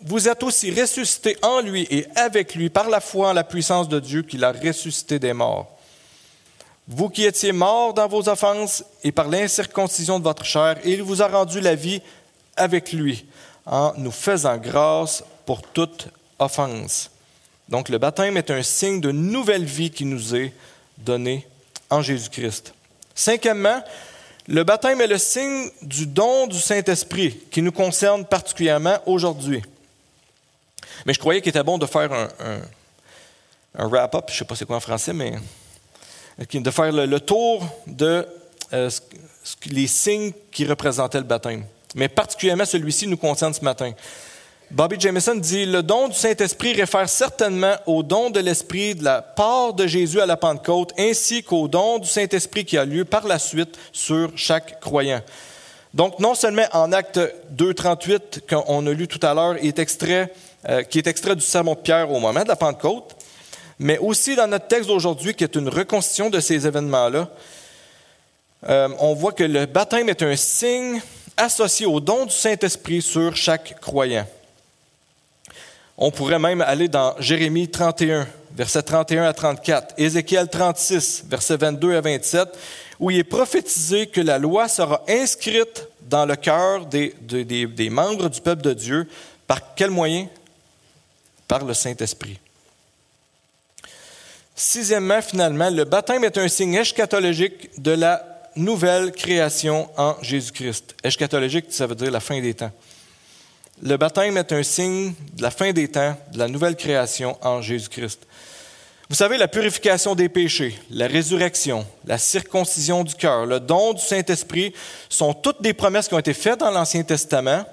[0.01, 3.87] vous êtes aussi ressuscité en lui et avec lui par la foi en la puissance
[3.87, 5.67] de Dieu qui l'a ressuscité des morts.
[6.87, 11.21] Vous qui étiez morts dans vos offenses et par l'incirconcision de votre chair, il vous
[11.21, 12.01] a rendu la vie
[12.55, 13.25] avec lui
[13.67, 16.07] en nous faisant grâce pour toute
[16.39, 17.11] offense.
[17.69, 20.53] Donc le baptême est un signe de nouvelle vie qui nous est
[20.97, 21.45] donné
[21.89, 22.73] en Jésus-Christ.
[23.13, 23.83] Cinquièmement,
[24.47, 29.61] le baptême est le signe du don du Saint-Esprit qui nous concerne particulièrement aujourd'hui.
[31.05, 32.29] Mais je croyais qu'il était bon de faire un,
[33.75, 35.35] un, wrap-up, je ne sais pas c'est quoi en français, mais
[36.53, 38.25] de faire le, tour de
[38.73, 38.89] euh,
[39.65, 41.65] les signes qui représentaient le baptême.
[41.97, 43.91] Mais particulièrement celui-ci nous concerne ce matin.
[44.69, 49.23] Bobby Jameson dit Le don du Saint-Esprit réfère certainement au don de l'Esprit de la
[49.23, 53.25] part de Jésus à la Pentecôte, ainsi qu'au don du Saint-Esprit qui a lieu par
[53.25, 55.21] la suite sur chaque croyant.
[55.93, 57.17] Donc, non seulement en acte
[57.55, 62.11] 2.38, qu'on a lu tout à l'heure, euh, qui est extrait du sermon de Pierre
[62.11, 63.15] au moment de la Pentecôte,
[63.79, 67.29] mais aussi dans notre texte d'aujourd'hui, qui est une reconstitution de ces événements-là,
[68.69, 71.01] euh, on voit que le baptême est un signe
[71.37, 74.27] associé au don du Saint-Esprit sur chaque croyant.
[75.97, 81.95] On pourrait même aller dans Jérémie 31, versets 31 à 34, Ézéchiel 36, versets 22
[81.95, 82.49] à 27,
[82.99, 88.29] où il est prophétisé que la loi sera inscrite dans le cœur des, des, membres
[88.29, 89.07] du peuple de Dieu.
[89.45, 90.27] Par quel moyen?
[91.47, 92.39] Par le Saint-Esprit.
[94.55, 100.95] Sixièmement, finalement, le baptême est un signe eschatologique de la nouvelle création en Jésus-Christ.
[101.03, 102.71] Eschatologique, ça veut dire la fin des temps.
[103.81, 107.61] Le baptême est un signe de la fin des temps, de la nouvelle création en
[107.61, 108.25] Jésus-Christ.
[109.09, 114.01] Vous savez, la purification des péchés, la résurrection, la circoncision du cœur, le don du
[114.01, 114.73] Saint-Esprit
[115.07, 117.63] sont toutes des promesses qui ont été faites dans l'Ancien Testament,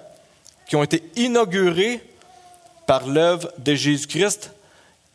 [0.69, 2.01] qui ont été inaugurées
[2.87, 4.53] par l'œuvre de Jésus-Christ.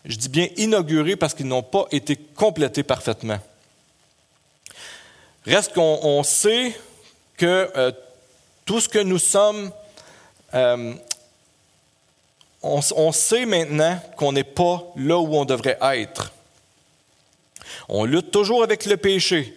[0.04, 3.40] Je dis bien inaugurées parce qu'ils n'ont pas été complétés parfaitement.
[5.50, 6.80] Reste qu'on sait
[7.36, 7.92] que euh,
[8.66, 9.72] tout ce que nous sommes
[10.54, 10.94] euh,
[12.62, 16.32] on, sait maintenant qu'on n'est pas là où on devrait être.
[17.88, 19.56] On lutte toujours avec le péché.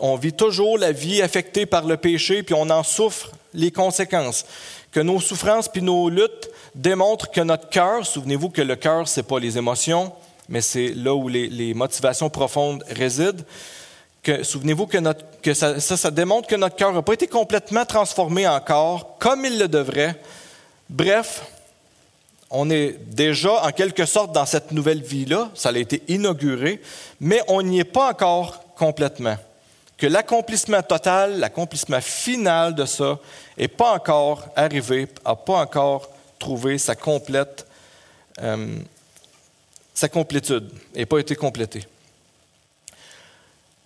[0.00, 4.44] on vit toujours la vie affectée par le péché, puis on en souffre les conséquences.
[4.90, 9.20] Que nos souffrances puis nos luttes démontrent que notre cœur, souvenez-vous que le cœur, ce
[9.20, 10.12] n'est pas les émotions,
[10.48, 13.42] mais c'est là où les, motivations profondes résident.
[14.42, 19.58] Souvenez-vous que, ça, démontre que notre cœur n'a pas été complètement transformé encore comme il
[19.58, 20.20] le devrait.
[20.90, 21.44] Bref,
[22.50, 26.80] on est déjà en quelque sorte dans cette nouvelle vie-là, ça a été inauguré,
[27.20, 29.36] mais on n'y est pas encore complètement.
[29.96, 33.18] Que l'accomplissement total, l'accomplissement final de ça
[33.58, 37.66] n'est pas encore arrivé, n'a pas encore trouvé sa complète,
[38.40, 38.78] euh,
[39.92, 41.84] sa complétude, n'a pas été complété.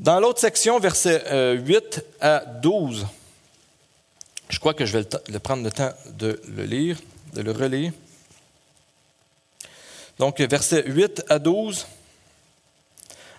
[0.02, 3.06] Dans l'autre section, versets 8 euh, à 12,
[4.48, 6.98] je crois que je vais prendre le temps de le lire,
[7.34, 7.92] de le relire.
[10.18, 11.86] Donc, versets 8 à 12.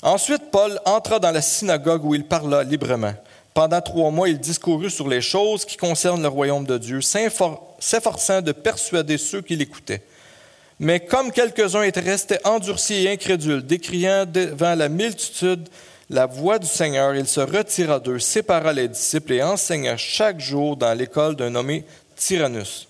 [0.04, 3.14] Ensuite, Paul entra dans la synagogue où il parla librement.
[3.54, 8.42] Pendant trois mois, il discourut sur les choses qui concernent le royaume de Dieu, s'efforçant
[8.42, 10.02] de persuader ceux qui l'écoutaient.
[10.80, 15.68] Mais comme quelques-uns étaient restés endurcis et incrédules, décriant devant la multitude
[16.10, 20.76] la voix du Seigneur, il se retira d'eux, sépara les disciples et enseigna chaque jour
[20.76, 21.86] dans l'école d'un nommé
[22.16, 22.88] Tyrannus.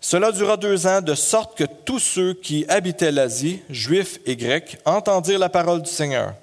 [0.00, 4.78] Cela dura deux ans, de sorte que tous ceux qui habitaient l'Asie, juifs et grecs,
[4.84, 6.34] entendirent la parole du Seigneur.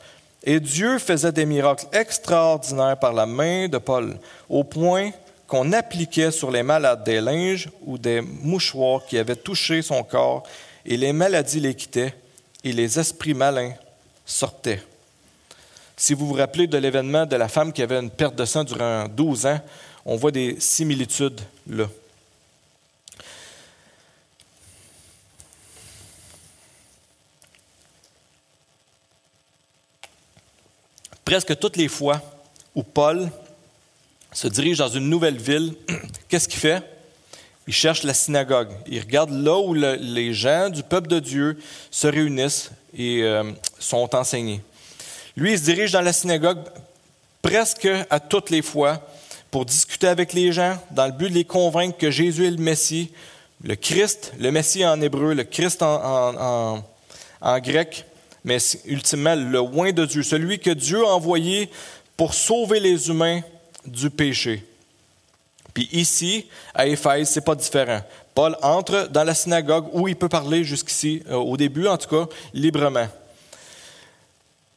[0.44, 4.18] Et Dieu faisait des miracles extraordinaires par la main de Paul,
[4.50, 5.12] au point
[5.48, 10.44] qu'on appliquait sur les malades des linges ou des mouchoirs qui avaient touché son corps,
[10.86, 12.14] et les maladies les quittaient,
[12.66, 13.74] et les esprits malins
[14.26, 14.82] sortaient.
[15.96, 18.64] Si vous vous rappelez de l'événement de la femme qui avait une perte de sang
[18.64, 19.62] durant 12 ans,
[20.06, 21.88] on voit des similitudes là.
[31.34, 32.22] presque toutes les fois
[32.76, 33.28] où Paul
[34.32, 35.74] se dirige dans une nouvelle ville,
[36.30, 36.84] qu'est-ce qu'il fait?
[37.66, 38.70] Il cherche la synagogue.
[38.86, 41.58] Il regarde là où les gens du peuple de Dieu
[41.90, 44.62] se réunissent et euh, sont enseignés.
[45.36, 46.60] Lui, il se dirige dans la synagogue
[47.42, 49.02] presque à toutes les fois
[49.52, 52.58] pour discuter avec les gens dans le but de les convaincre que Jésus est le
[52.58, 53.12] Messie,
[53.64, 56.84] le Christ, le Messie en hébreu, le Christ en,
[57.42, 58.06] en grec,
[58.44, 61.70] mais ultimement le loin de Dieu, celui que Dieu a envoyé
[62.18, 63.42] pour sauver les humains
[63.86, 64.66] du péché.
[65.74, 68.02] Puis ici, à Éphèse, c'est pas différent.
[68.34, 72.10] Paul entre dans la synagogue où il peut parler jusqu'ici, euh, au début en tout
[72.10, 73.08] cas, librement.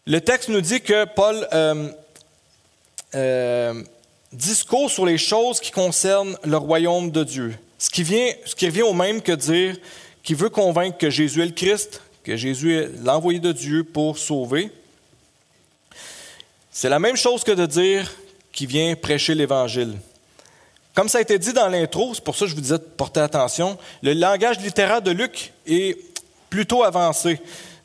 [0.06, 1.88] Le texte nous dit que Paul euh,
[3.14, 3.82] euh,
[4.32, 7.54] discourt sur les choses qui concernent le royaume de Dieu.
[7.78, 9.76] Ce qui, vient, ce qui revient au même que dire
[10.22, 14.18] qu'il veut convaincre que Jésus est le Christ, que Jésus est l'envoyé de Dieu pour
[14.18, 14.70] sauver.
[16.70, 18.12] C'est la même chose que de dire
[18.52, 19.96] qu'il vient prêcher l'Évangile.
[20.96, 22.82] Comme ça a été dit dans l'intro, c'est pour ça que je vous disais de
[22.82, 25.98] porter attention, le langage littéraire de Luc est
[26.48, 27.38] plutôt avancé.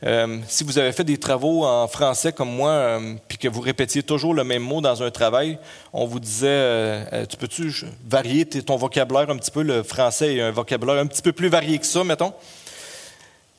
[0.05, 3.59] Euh, si vous avez fait des travaux en français comme moi, euh, puis que vous
[3.59, 5.57] répétiez toujours le même mot dans un travail,
[5.91, 7.73] on vous disait, euh, tu peux-tu
[8.07, 9.63] varier ton vocabulaire un petit peu?
[9.63, 12.31] Le français est un vocabulaire un petit peu plus varié que ça, mettons.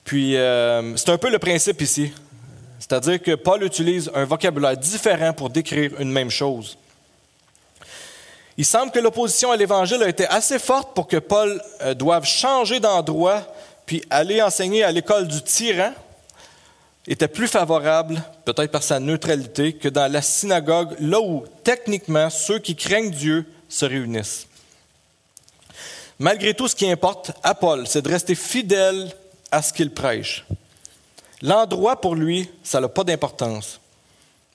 [0.03, 2.11] Puis, c'est un peu le principe ici.
[2.79, 6.79] C'est-à-dire que Paul utilise un vocabulaire différent pour décrire une même chose.
[8.63, 12.25] Il semble que l'opposition à l'Évangile a été assez forte pour que Paul euh, doive
[12.25, 13.43] changer d'endroit
[13.87, 15.91] puis aller enseigner à l'école du tyran
[17.09, 22.61] était plus favorable, peut-être par sa neutralité, que dans la synagogue, là où techniquement ceux
[22.61, 24.47] qui craignent Dieu se réunissent.
[26.21, 29.11] Malgré tout, ce qui importe à Paul, c'est de rester fidèle
[29.51, 30.47] à ce qu'il prêche.
[31.43, 33.81] L'endroit, pour lui, ça n'a pas d'importance.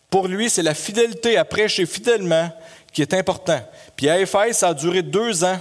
[0.09, 2.49] Pour lui, c'est la fidélité à prêcher fidèlement
[2.97, 3.61] qui est important.
[3.95, 5.59] Puis à Éphèse, ça a duré deux ans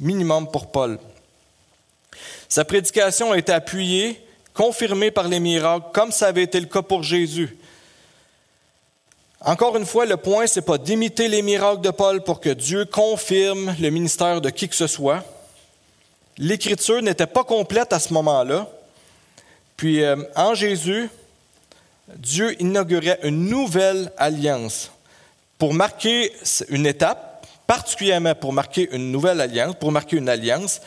[0.00, 0.98] minimum pour Paul.
[2.48, 4.18] Sa prédication a été appuyée,
[4.54, 7.58] confirmée par les miracles, comme ça avait été le cas pour Jésus.
[9.42, 12.48] Encore une fois, le point, ce n'est pas d'imiter les miracles de Paul pour que
[12.48, 15.22] Dieu confirme le ministère de qui que ce soit.
[16.38, 18.66] L'Écriture n'était pas complète à ce moment-là.
[19.76, 21.10] Puis euh, en Jésus,
[22.16, 24.90] Dieu inaugurait une nouvelle alliance
[25.58, 26.32] pour marquer
[26.68, 30.80] une étape, particulièrement pour marquer une nouvelle alliance, pour marquer une alliance,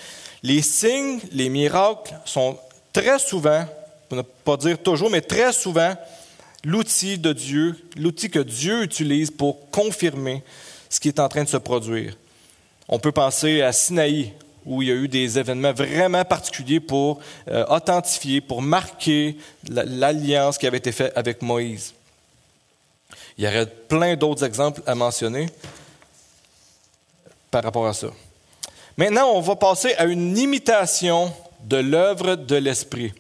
[0.44, 2.58] les signes, les miracles sont
[2.94, 3.66] très souvent,
[4.10, 5.94] pour ne pas dire toujours, mais très souvent,
[6.64, 10.44] l'outil de Dieu, l'outil que Dieu utilise pour confirmer
[10.90, 12.18] ce qui est en train de se produire.
[12.88, 14.34] On peut penser à Sinaï,
[14.66, 19.38] où il y a eu des événements vraiment particuliers pour euh, authentifier, pour marquer
[19.70, 21.94] l'alliance qui avait été faite avec Moïse.
[23.42, 25.48] Il y aurait plein d'autres exemples à mentionner
[27.50, 28.10] par rapport à ça.
[28.98, 33.12] Maintenant, on va passer à une imitation de l'œuvre de l'Esprit.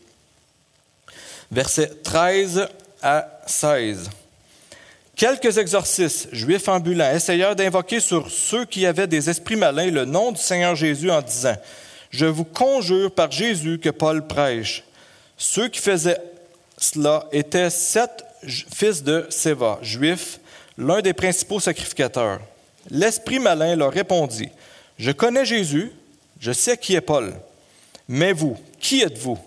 [1.52, 2.68] Versets 13
[3.02, 4.12] à 16.
[5.16, 10.34] Quelques exorcistes, juifs ambulants, essayèrent d'invoquer sur ceux qui avaient des esprits malins le nom
[10.34, 11.56] du Seigneur Jésus en disant,
[12.12, 14.84] Je vous conjure par Jésus que Paul prêche.
[15.36, 16.22] Ceux qui faisaient
[16.78, 20.40] cela étaient sept fils de Séva, juifs,
[20.78, 22.40] l'un des principaux sacrificateurs.
[22.90, 24.50] L'esprit malin leur répondit,
[24.98, 25.92] Je connais Jésus,
[26.40, 27.34] je sais qui est Paul,
[28.08, 29.38] mais vous, qui êtes-vous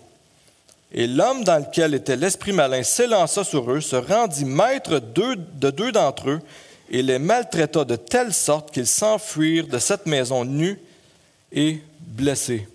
[0.93, 5.91] Et l'homme dans lequel était l'esprit malin s'élança sur eux, se rendit maître de deux
[5.91, 6.41] d'entre eux,
[6.89, 10.79] et les maltraita de telle sorte qu'ils s'enfuirent de cette maison nus
[11.51, 12.67] et blessés.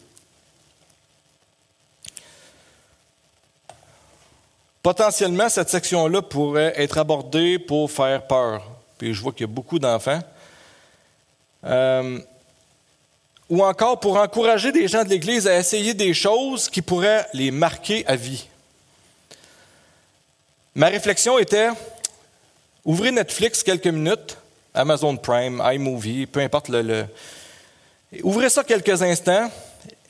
[4.83, 8.67] Potentiellement, cette section-là pourrait être abordée pour faire peur.
[8.97, 10.21] Puis je vois qu'il y a beaucoup d'enfants.
[11.65, 12.19] Euh,
[13.51, 17.51] ou encore pour encourager des gens de l'Église à essayer des choses qui pourraient les
[17.51, 18.47] marquer à vie.
[20.75, 21.69] Ma réflexion était,
[22.85, 24.39] ouvrez Netflix quelques minutes,
[24.73, 27.07] Amazon Prime, iMovie, peu importe le...
[28.23, 29.51] ouvrez ça quelques instants,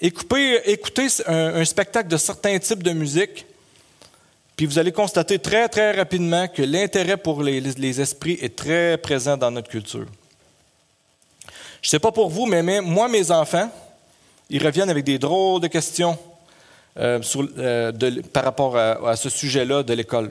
[0.01, 3.47] écoutez, écoutez un, un spectacle de certains types de musique,
[4.61, 9.39] puis vous allez constater très, très rapidement que l'intérêt pour les, esprits est très présent
[9.39, 10.05] dans notre culture.
[11.81, 13.71] Je ne sais pas pour vous, mais, moi, mes enfants,
[14.51, 16.19] ils reviennent avec des drôles de questions
[16.99, 17.23] euh,
[17.57, 20.31] euh, par rapport à, ce sujet-là de l'école.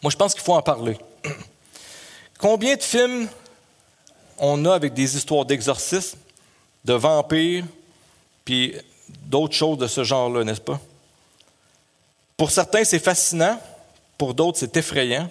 [0.00, 0.96] Moi, je pense qu'il faut en parler.
[2.38, 3.26] Combien de films
[4.38, 6.16] on a avec des histoires d'exorcisme,
[6.84, 7.64] de vampires,
[8.44, 8.76] puis
[9.24, 10.80] d'autres choses de ce genre-là, n'est-ce pas?
[12.38, 13.60] Pour certains, c'est fascinant.
[14.16, 15.28] Pour d'autres, c'est effrayant.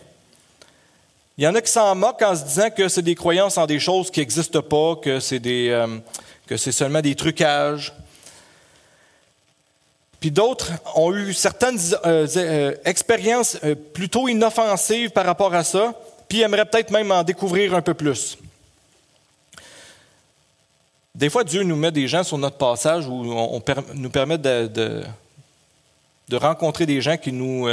[1.37, 3.65] Il y en a qui s'en moquent en se disant que c'est des croyances en
[3.65, 5.99] des choses qui n'existent pas, que c'est des, euh,
[6.45, 7.93] que c'est seulement des trucages.
[10.19, 13.57] Puis d'autres ont eu certaines euh, euh, expériences
[13.93, 15.93] plutôt inoffensives par rapport à ça,
[16.27, 18.37] puis aimeraient peut-être même en découvrir un peu plus.
[21.15, 23.61] Des fois, Dieu nous met des gens sur notre passage où on,
[23.93, 25.03] nous permet de,
[26.35, 27.67] rencontrer des gens qui nous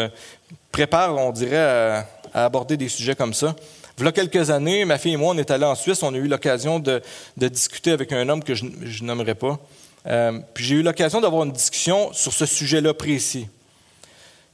[0.70, 3.56] préparent, on dirait, à, aborder des sujets comme ça.
[4.04, 6.28] A quelques années, ma fille et moi, on est allés en Suisse, on a eu
[6.28, 7.02] l'occasion de,
[7.36, 9.58] discuter avec un homme que je, je nommerai pas.
[10.06, 13.48] Euh, puis j'ai eu l'occasion d'avoir une discussion sur ce sujet-là précis.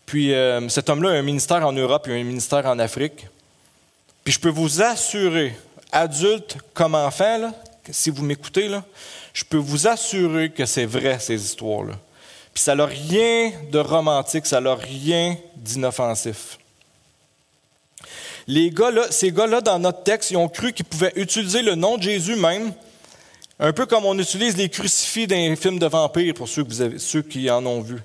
[0.07, 3.27] Puis euh, cet homme-là a un ministère en Europe et un ministère en Afrique.
[4.25, 5.57] Puis je peux vous assurer,
[5.91, 7.53] adultes comme enfants,
[7.91, 8.71] si vous m'écoutez,
[9.33, 11.95] je peux vous assurer que c'est vrai, ces histoires-là.
[12.55, 16.59] Puis ça n'a rien de romantique, ça n'a rien d'inoffensif.
[18.49, 22.37] Ces gars-là, dans notre texte, ils ont cru qu'ils pouvaient utiliser le nom de Jésus
[22.37, 22.73] même
[23.63, 26.65] un peu comme on utilise les crucifix dans les films de vampires, pour ceux,
[27.23, 27.99] qui en ont vu.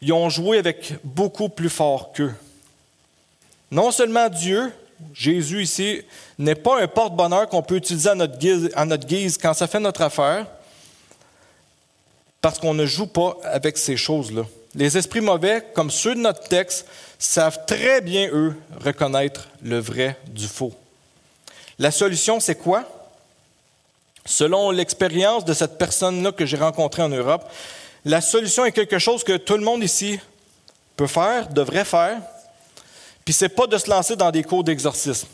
[0.00, 2.32] Ils ont joué avec beaucoup plus fort qu'eux.
[3.70, 4.72] Non seulement Dieu,
[5.12, 6.00] Jésus ici,
[6.38, 10.46] n'est pas un porte-bonheur qu'on peut utiliser à notre guise quand ça fait notre affaire,
[12.40, 14.42] parce qu'on ne joue pas avec ces choses-là.
[14.74, 16.86] Les esprits mauvais, comme ceux de notre texte,
[17.18, 20.72] savent très bien, eux, reconnaître le vrai du faux.
[21.78, 22.84] La solution, c'est quoi?
[24.24, 27.50] Selon l'expérience de cette personne-là que j'ai rencontrée en Europe,
[28.04, 30.18] la solution est quelque chose que tout le monde ici
[30.96, 32.20] peut faire, devrait faire,
[33.24, 35.26] puis c'est pas de se lancer dans des cours d'exorcisme.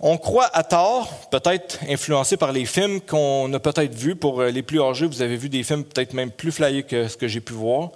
[0.00, 4.14] On croit à tort, peut-être influencé par les films qu'on a peut-être vus.
[4.14, 7.16] Pour les plus âgés, vous avez vu des films peut-être même plus flyés que ce
[7.16, 7.90] que j'ai pu voir.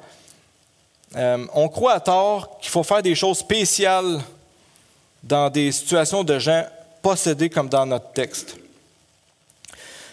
[1.14, 4.20] Euh, on croit à tort qu'il faut faire des choses spéciales
[5.22, 6.66] dans des situations de gens
[7.02, 8.56] possédés comme dans notre texte.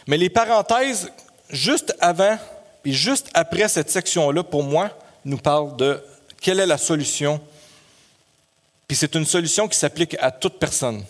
[0.05, 1.11] Mais les parenthèses,
[1.49, 2.37] juste avant
[2.85, 4.89] et juste après cette section-là, pour moi,
[5.25, 6.03] nous parlent de
[6.39, 7.41] quelle est la solution.
[8.87, 11.03] Puis c'est une solution qui s'applique à toute personne.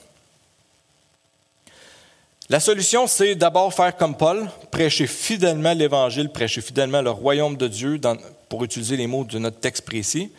[2.51, 7.67] La solution, c'est d'abord faire comme Paul, prêcher fidèlement l'Évangile, prêcher fidèlement le royaume de
[7.67, 8.01] Dieu,
[8.49, 10.31] pour utiliser les mots de notre texte précis.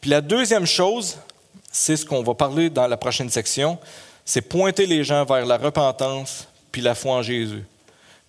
[0.00, 1.18] Puis la deuxième chose,
[1.72, 3.78] c'est ce qu'on va parler dans la prochaine section,
[4.24, 7.64] c'est pointer les gens vers la repentance puis la foi en Jésus.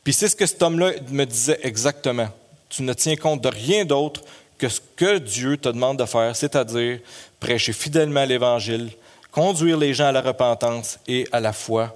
[0.03, 2.29] Puis c'est ce que cet homme-là me disait exactement.
[2.69, 4.21] Tu ne tiens compte de rien d'autre
[4.57, 6.97] que ce que Dieu te demande de faire, c'est-à-dire
[7.39, 8.89] prêcher fidèlement l'Évangile,
[9.29, 11.95] conduire les gens à la repentance et à la foi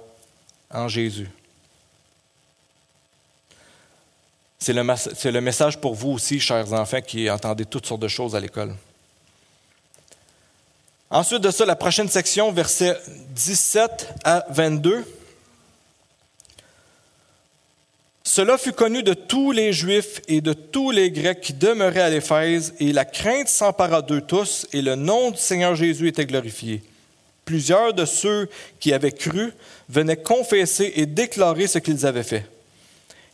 [0.70, 1.28] en Jésus.
[4.58, 8.34] C'est le, le, message pour vous aussi, chers enfants, qui entendez toutes sortes de choses
[8.34, 8.74] à l'école.
[11.10, 12.96] Ensuite de ça, la prochaine section, versets
[13.34, 15.04] 17 à 22.
[18.24, 22.10] Cela fut connu de tous les Juifs et de tous les Grecs qui demeuraient à
[22.10, 26.82] l'Éphèse, et la crainte s'empara d'eux tous, et le nom du Seigneur Jésus était glorifié.
[27.44, 28.48] Plusieurs de ceux
[28.80, 29.52] qui avaient cru
[29.88, 32.46] venaient confesser et déclarer ce qu'ils avaient fait.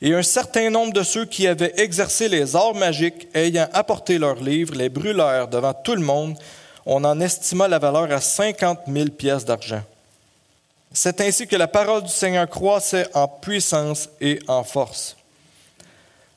[0.01, 4.43] Et un certain nombre de ceux qui avaient exercé les arts magiques, ayant apporté leurs
[4.43, 6.37] livres, les brûlèrent devant tout le monde.
[6.85, 9.83] On en estima la valeur à cinquante mille pièces d'argent.
[10.93, 15.17] C'est ainsi que la parole du Seigneur croissait en puissance et en force.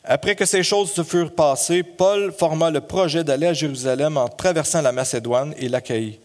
[0.04, 4.30] Après que ces choses se furent passées, Paul forma le projet d'aller à Jérusalem en
[4.30, 6.20] traversant la Macédoine et l'Achaïe.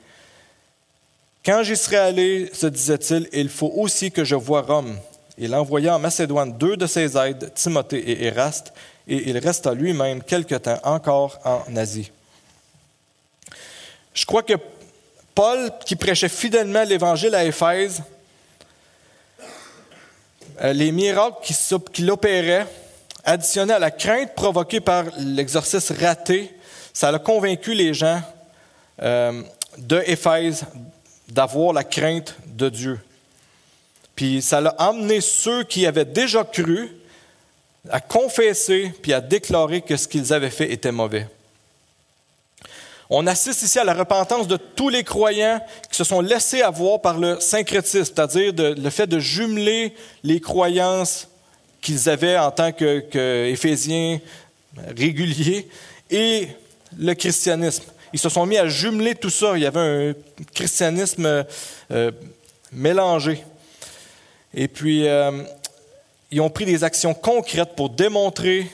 [1.45, 4.99] Quand j'y serai allé, se disait-il, il faut aussi que je voie Rome.
[5.39, 8.75] Il envoya en Macédoine deux de ses aides, Timothée et Éraste,
[9.09, 12.13] et il resta lui-même quelque temps encore en Asie.
[14.13, 14.53] Je crois que
[15.35, 18.03] Paul, qui prêchait fidèlement l'Évangile à Éphèse,
[20.61, 21.37] euh, les miracles
[21.91, 22.67] qu'il opérait,
[23.25, 26.55] additionnés à la crainte provoquée par l'exercice raté,
[26.93, 28.21] ça a convaincu les gens
[29.01, 29.43] euh,
[29.79, 30.67] de Éphèse
[31.31, 33.01] d'avoir la crainte de Dieu.
[34.15, 36.91] Puis ça a emmené ceux qui avaient déjà cru
[37.89, 41.27] à confesser puis à déclarer que ce qu'ils avaient fait était mauvais.
[43.09, 47.01] On assiste ici à la repentance de tous les croyants qui se sont laissés avoir
[47.01, 51.27] par le syncrétisme, c'est-à-dire le fait de jumeler les croyances
[51.81, 54.21] qu'ils avaient en tant qu'Éphésiens
[54.97, 55.69] réguliers
[56.11, 56.49] et
[56.99, 57.85] le christianisme.
[58.13, 59.57] Ils se sont mis à jumeler tout ça.
[59.57, 60.15] Il y avait un
[60.55, 61.45] christianisme
[61.91, 62.11] euh,
[62.73, 63.45] mélangé.
[64.53, 65.43] Et puis, euh,
[66.31, 68.71] ils ont pris des actions concrètes pour démontrer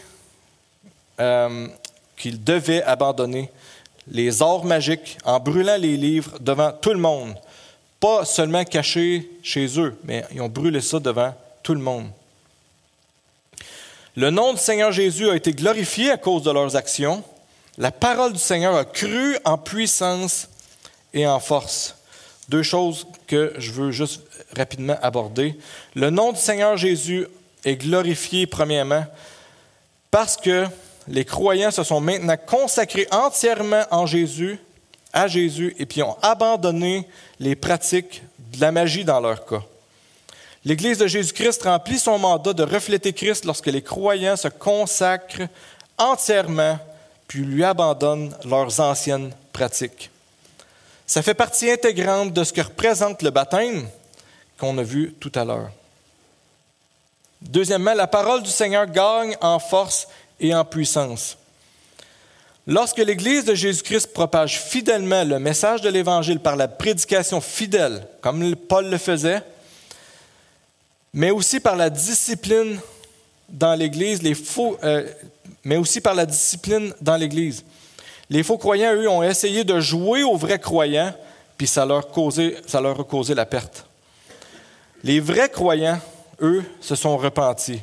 [1.20, 1.68] euh,
[2.16, 3.50] qu'ils devaient abandonner
[4.08, 7.34] les arts magiques en brûlant les livres devant tout le monde.
[8.00, 12.08] Pas seulement cachés chez eux, mais ils ont brûlé ça devant tout le monde.
[14.14, 17.22] Le nom du Seigneur Jésus a été glorifié à cause de leurs actions.
[17.78, 20.48] La parole du Seigneur a cru en puissance
[21.12, 21.96] et en force.
[22.48, 24.22] Deux choses que je veux juste
[24.56, 25.58] rapidement aborder.
[25.94, 27.26] Le nom du Seigneur Jésus
[27.64, 29.04] est glorifié premièrement
[30.10, 30.66] parce que
[31.08, 34.58] les croyants se sont maintenant consacrés entièrement en Jésus,
[35.12, 37.06] à Jésus, et puis ont abandonné
[37.40, 39.62] les pratiques de la magie dans leur cas.
[40.64, 45.48] L'Église de Jésus-Christ remplit son mandat de refléter Christ lorsque les croyants se consacrent
[45.98, 46.78] entièrement
[47.26, 50.10] puis lui abandonnent leurs anciennes pratiques.
[51.06, 53.88] Ça fait partie intégrante de ce que représente le baptême
[54.58, 55.70] qu'on a vu tout à l'heure.
[57.42, 60.08] Deuxièmement, la parole du Seigneur gagne en force
[60.40, 61.36] et en puissance.
[62.66, 68.56] Lorsque l'Église de Jésus-Christ propage fidèlement le message de l'Évangile par la prédication fidèle, comme
[68.56, 69.42] Paul le faisait,
[71.14, 72.80] mais aussi par la discipline
[73.48, 75.08] dans l'Église, les faux, euh,
[75.66, 77.64] mais aussi par la discipline dans l'Église.
[78.30, 81.12] Les faux croyants, eux, ont essayé de jouer aux vrais croyants,
[81.58, 82.06] puis ça leur,
[82.68, 83.84] ça leur a causé la perte.
[85.02, 85.98] Les vrais croyants,
[86.40, 87.80] eux, se sont repentis.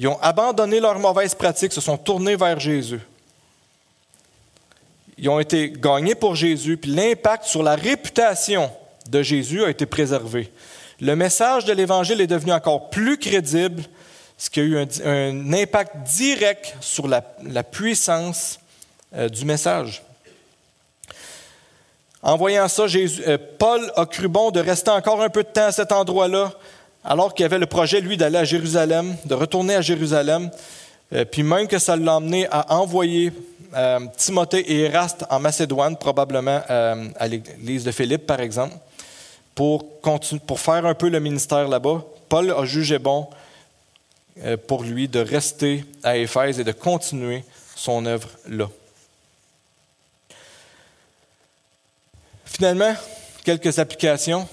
[0.00, 3.00] Ils ont abandonné leurs mauvaises pratiques, se sont tournés vers Jésus.
[5.18, 8.70] Ils ont été gagnés pour Jésus, puis l'impact sur la réputation
[9.10, 10.50] de Jésus a été préservé.
[11.02, 13.82] Le message de l'Évangile est devenu encore plus crédible,
[14.36, 17.22] ce qui a eu un, impact direct sur la,
[17.62, 18.58] puissance
[19.14, 20.02] euh, du message.
[22.22, 25.66] En voyant ça, euh, Paul a cru bon de rester encore un peu de temps
[25.66, 26.52] à cet endroit-là,
[27.04, 30.50] alors qu'il avait le projet, lui, d'aller à Jérusalem, de retourner à Jérusalem,
[31.12, 33.32] euh, puis même que ça l'a amené à envoyer
[34.16, 38.76] Timothée et Eraste en Macédoine, probablement à l'église de Philippe, par exemple
[39.54, 39.84] pour,
[40.56, 43.28] faire un peu le ministère là-bas, Paul a jugé bon
[44.66, 47.44] pour lui de rester à Éphèse et de continuer
[47.76, 48.68] son œuvre là.
[52.44, 52.94] Finalement,
[53.44, 54.48] quelques applications.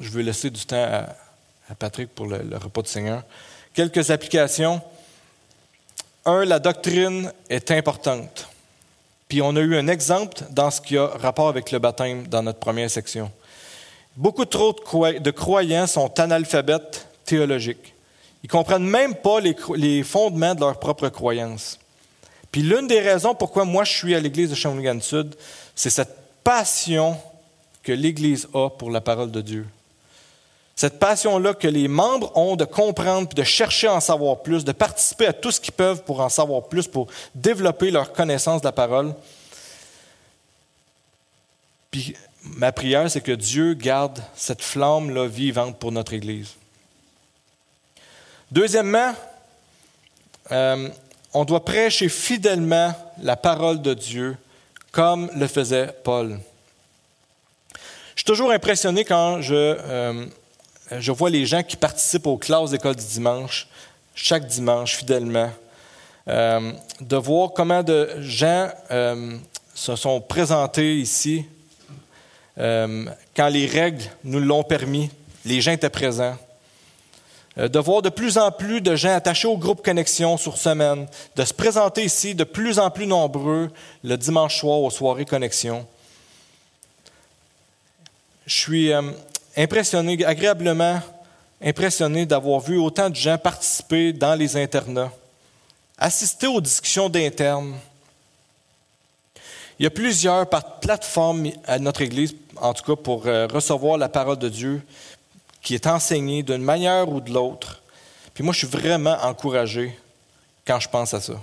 [0.00, 0.84] Je vais laisser du temps
[1.68, 3.22] à, Patrick pour le, le, repas du Seigneur.
[3.72, 4.80] Quelques applications.
[6.24, 8.48] Un, la doctrine est importante.
[9.28, 12.42] Puis on a eu un exemple dans ce qui a rapport avec le baptême dans
[12.42, 13.30] notre première section.
[14.16, 17.93] Beaucoup trop de croyants sont analphabètes théologiques.
[18.44, 21.78] Ils ne comprennent même pas les fondements de leur propre croyance.
[22.52, 25.34] Puis l'une des raisons pourquoi moi je suis à l'Église de Shawinigan Sud,
[25.74, 26.14] c'est cette
[26.44, 27.16] passion
[27.82, 29.66] que l'Église a pour la parole de Dieu.
[30.76, 34.72] Cette passion-là que les membres ont de comprendre, de chercher à en savoir plus, de
[34.72, 38.66] participer à tout ce qu'ils peuvent pour en savoir plus, pour développer leur connaissance de
[38.66, 39.14] la parole.
[41.90, 46.56] Puis ma prière, c'est que Dieu garde cette flamme-là vivante pour notre Église.
[48.54, 49.12] Deuxièmement,
[50.52, 50.88] euh,
[51.32, 54.36] on doit prêcher fidèlement la parole de Dieu
[54.92, 56.38] comme le faisait Paul.
[58.14, 60.26] Je suis toujours impressionné quand je, euh,
[61.08, 63.66] vois les gens qui participent aux classes d'école du dimanche,
[64.14, 65.50] chaque dimanche fidèlement,
[66.28, 68.70] euh, de voir comment de gens
[69.74, 71.44] se sont présentés ici
[72.56, 75.10] quand les règles nous l'ont permis,
[75.44, 76.36] les gens étaient présents.
[77.56, 81.06] Euh, de voir de plus en plus de gens attachés au groupe Connexion sur semaine,
[81.36, 83.70] de se présenter ici de plus en plus nombreux
[84.02, 85.86] le dimanche soir aux soirées Connexion.
[88.46, 89.02] Je suis euh,
[89.56, 91.00] impressionné, agréablement
[91.62, 95.12] impressionné d'avoir vu autant de gens participer dans les internats,
[95.96, 97.74] assister aux discussions d'internes,
[99.78, 100.48] il y a plusieurs
[100.80, 104.82] plateformes à notre Église, en tout cas pour euh, recevoir la parole de Dieu,
[105.64, 107.82] qui est enseignée d'une manière ou de l'autre.
[108.34, 109.98] Puis moi, je suis vraiment encouragé
[110.64, 111.42] quand je pense à ça.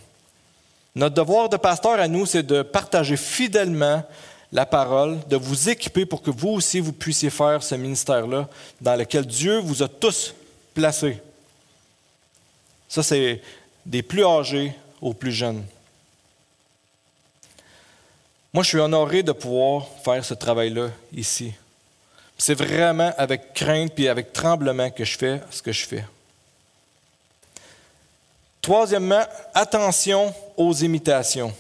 [0.96, 4.04] Notre devoir de pasteur à nous, c'est de partager fidèlement
[4.52, 8.48] la parole, de vous équiper pour que vous aussi, vous puissiez faire ce ministère-là
[8.80, 10.36] dans lequel Dieu vous a tous
[10.74, 11.18] placés.
[12.88, 13.42] Ça, c'est
[13.86, 15.64] des plus âgés aux plus jeunes.
[18.54, 21.54] Moi, je suis honoré de pouvoir faire ce travail-là ici.
[22.38, 26.06] C'est vraiment avec crainte et avec tremblement que je fais ce que je fais.
[28.62, 29.24] Troisièmement,
[29.54, 31.54] attention aux imitations.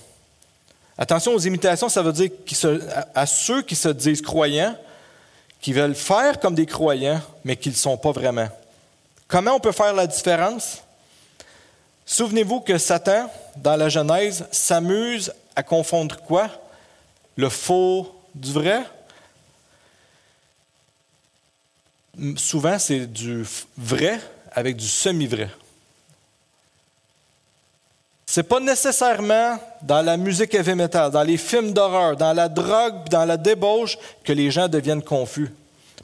[0.97, 2.29] Attention aux imitations, ça veut dire
[3.15, 4.75] à ceux qui se disent croyants,
[5.59, 8.49] qui veulent faire comme des croyants, mais qui ne le sont pas vraiment.
[9.27, 10.81] Comment on peut faire la différence?
[12.05, 16.49] Souvenez-vous que Satan, dans la Genèse, s'amuse à confondre quoi?
[17.35, 18.83] le faux du vrai.
[22.35, 23.45] Souvent, c'est du
[23.77, 24.19] vrai
[24.51, 25.49] avec du semi-vrai.
[28.25, 33.09] C'est pas nécessairement dans la musique heavy metal, dans les films d'horreur, dans la drogue,
[33.09, 35.51] dans la débauche que les gens deviennent confus.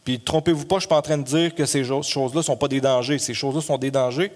[0.04, 2.68] Puis trompez-vous pas, je suis pas en train de dire que ces choses-là sont pas
[2.68, 3.20] des dangers.
[3.20, 4.32] Ces choses-là sont des dangers.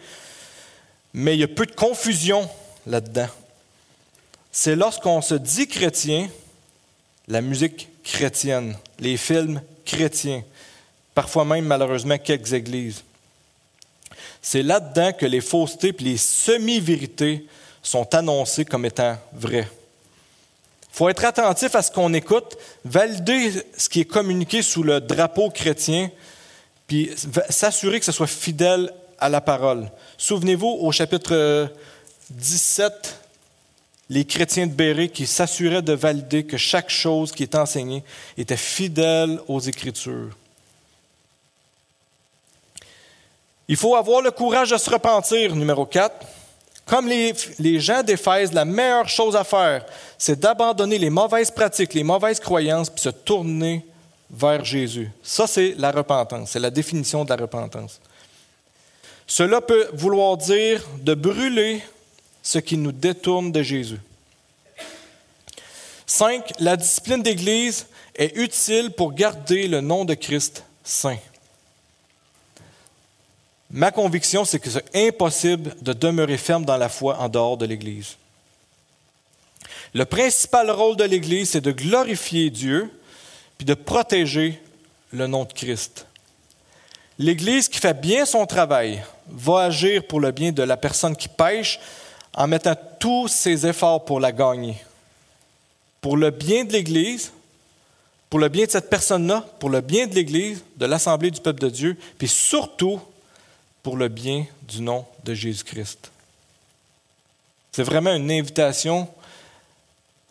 [1.14, 2.50] Mais il y a peu de confusion
[2.86, 3.28] là-dedans.
[4.52, 6.30] C'est lorsqu'on se dit chrétien,
[7.28, 10.44] la musique chrétienne, les films chrétiens,
[11.14, 13.04] parfois même malheureusement quelques églises.
[14.42, 17.46] C'est là-dedans que les faussetés et les semi-vérités
[17.84, 19.68] sont annoncées comme étant vraies.
[20.94, 25.00] Il faut être attentif à ce qu'on écoute, valider ce qui est communiqué sous le
[25.00, 26.12] drapeau chrétien,
[26.88, 27.10] puis
[27.50, 29.90] s'assurer que ce soit fidèle à la parole.
[30.18, 31.72] Souvenez-vous au chapitre
[32.32, 33.20] 17,
[34.10, 38.04] les chrétiens de Béré qui s'assuraient de valider que chaque chose qui est enseignée
[38.38, 40.36] était fidèle aux Écritures.
[43.72, 46.14] Il faut avoir le courage de se repentir, numéro 4.
[46.86, 49.86] Comme les, gens d'Éphèse, la meilleure chose à faire,
[50.18, 53.86] c'est d'abandonner les mauvaises pratiques, les mauvaises croyances, puis se tourner
[54.30, 55.10] vers Jésus.
[55.24, 56.50] Ça, c'est la repentance.
[56.52, 58.02] C'est la définition de la repentance.
[59.26, 61.82] Cela peut vouloir dire de brûler
[62.44, 64.02] ce qui nous détourne de Jésus.
[66.06, 66.56] 5.
[66.60, 71.16] La discipline d'Église est utile pour garder le nom de Christ saint.
[73.74, 77.66] Ma conviction, c'est que c'est impossible de demeurer ferme dans la foi en dehors de
[77.66, 78.18] l'Église.
[79.94, 82.92] Le principal rôle de l'Église, c'est de glorifier Dieu
[83.58, 84.62] puis de protéger
[85.12, 86.06] le nom de Christ.
[87.18, 91.28] L'Église qui fait bien son travail va agir pour le bien de la personne qui
[91.28, 91.80] pêche
[92.34, 94.76] en mettant tous ses efforts pour la gagner.
[96.02, 97.32] Pour le bien de l'Église,
[98.30, 101.62] pour le bien de cette personne-là, pour le bien de l'Église, de l'Assemblée du peuple
[101.62, 103.00] de Dieu, puis surtout
[103.84, 106.12] pour le bien du nom de Jésus-Christ.
[107.72, 109.08] C'est vraiment une invitation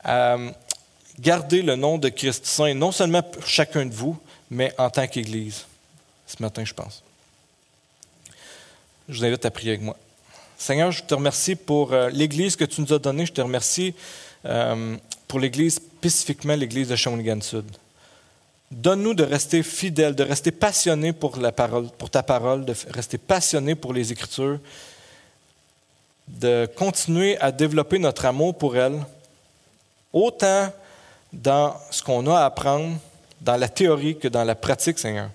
[0.02, 0.36] à
[1.18, 4.18] garder le nom de Christ saint, non seulement pour chacun de vous,
[4.50, 5.66] mais en tant qu'Église,
[6.26, 7.02] ce matin, je pense.
[9.08, 9.96] Je vous invite à prier avec moi.
[10.56, 13.26] Seigneur, je te remercie pour euh, l'Église que tu nous as donnée.
[13.26, 13.94] Je te remercie
[14.44, 14.96] euh,
[15.26, 17.64] pour l'Église, spécifiquement l'Église de Shawinigan Sud.
[18.70, 24.12] Donne-nous de rester fidèles, de rester passionnés pour, ta parole, de rester passionnés pour les
[24.12, 24.60] Écritures,
[26.28, 29.04] de continuer à développer notre amour pour elle,
[30.12, 30.72] autant
[31.32, 32.96] dans ce qu'on a à apprendre,
[33.40, 35.30] dans la théorie que dans la pratique, Seigneur.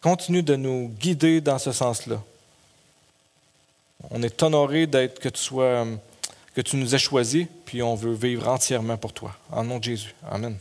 [0.00, 2.22] Continue de nous guider dans ce sens-là.
[4.10, 5.86] On est honoré d'être que tu sois,
[6.54, 9.36] que tu nous aies choisis, puis on veut vivre entièrement pour toi.
[9.50, 10.14] En nom de Jésus.
[10.30, 10.56] Amen.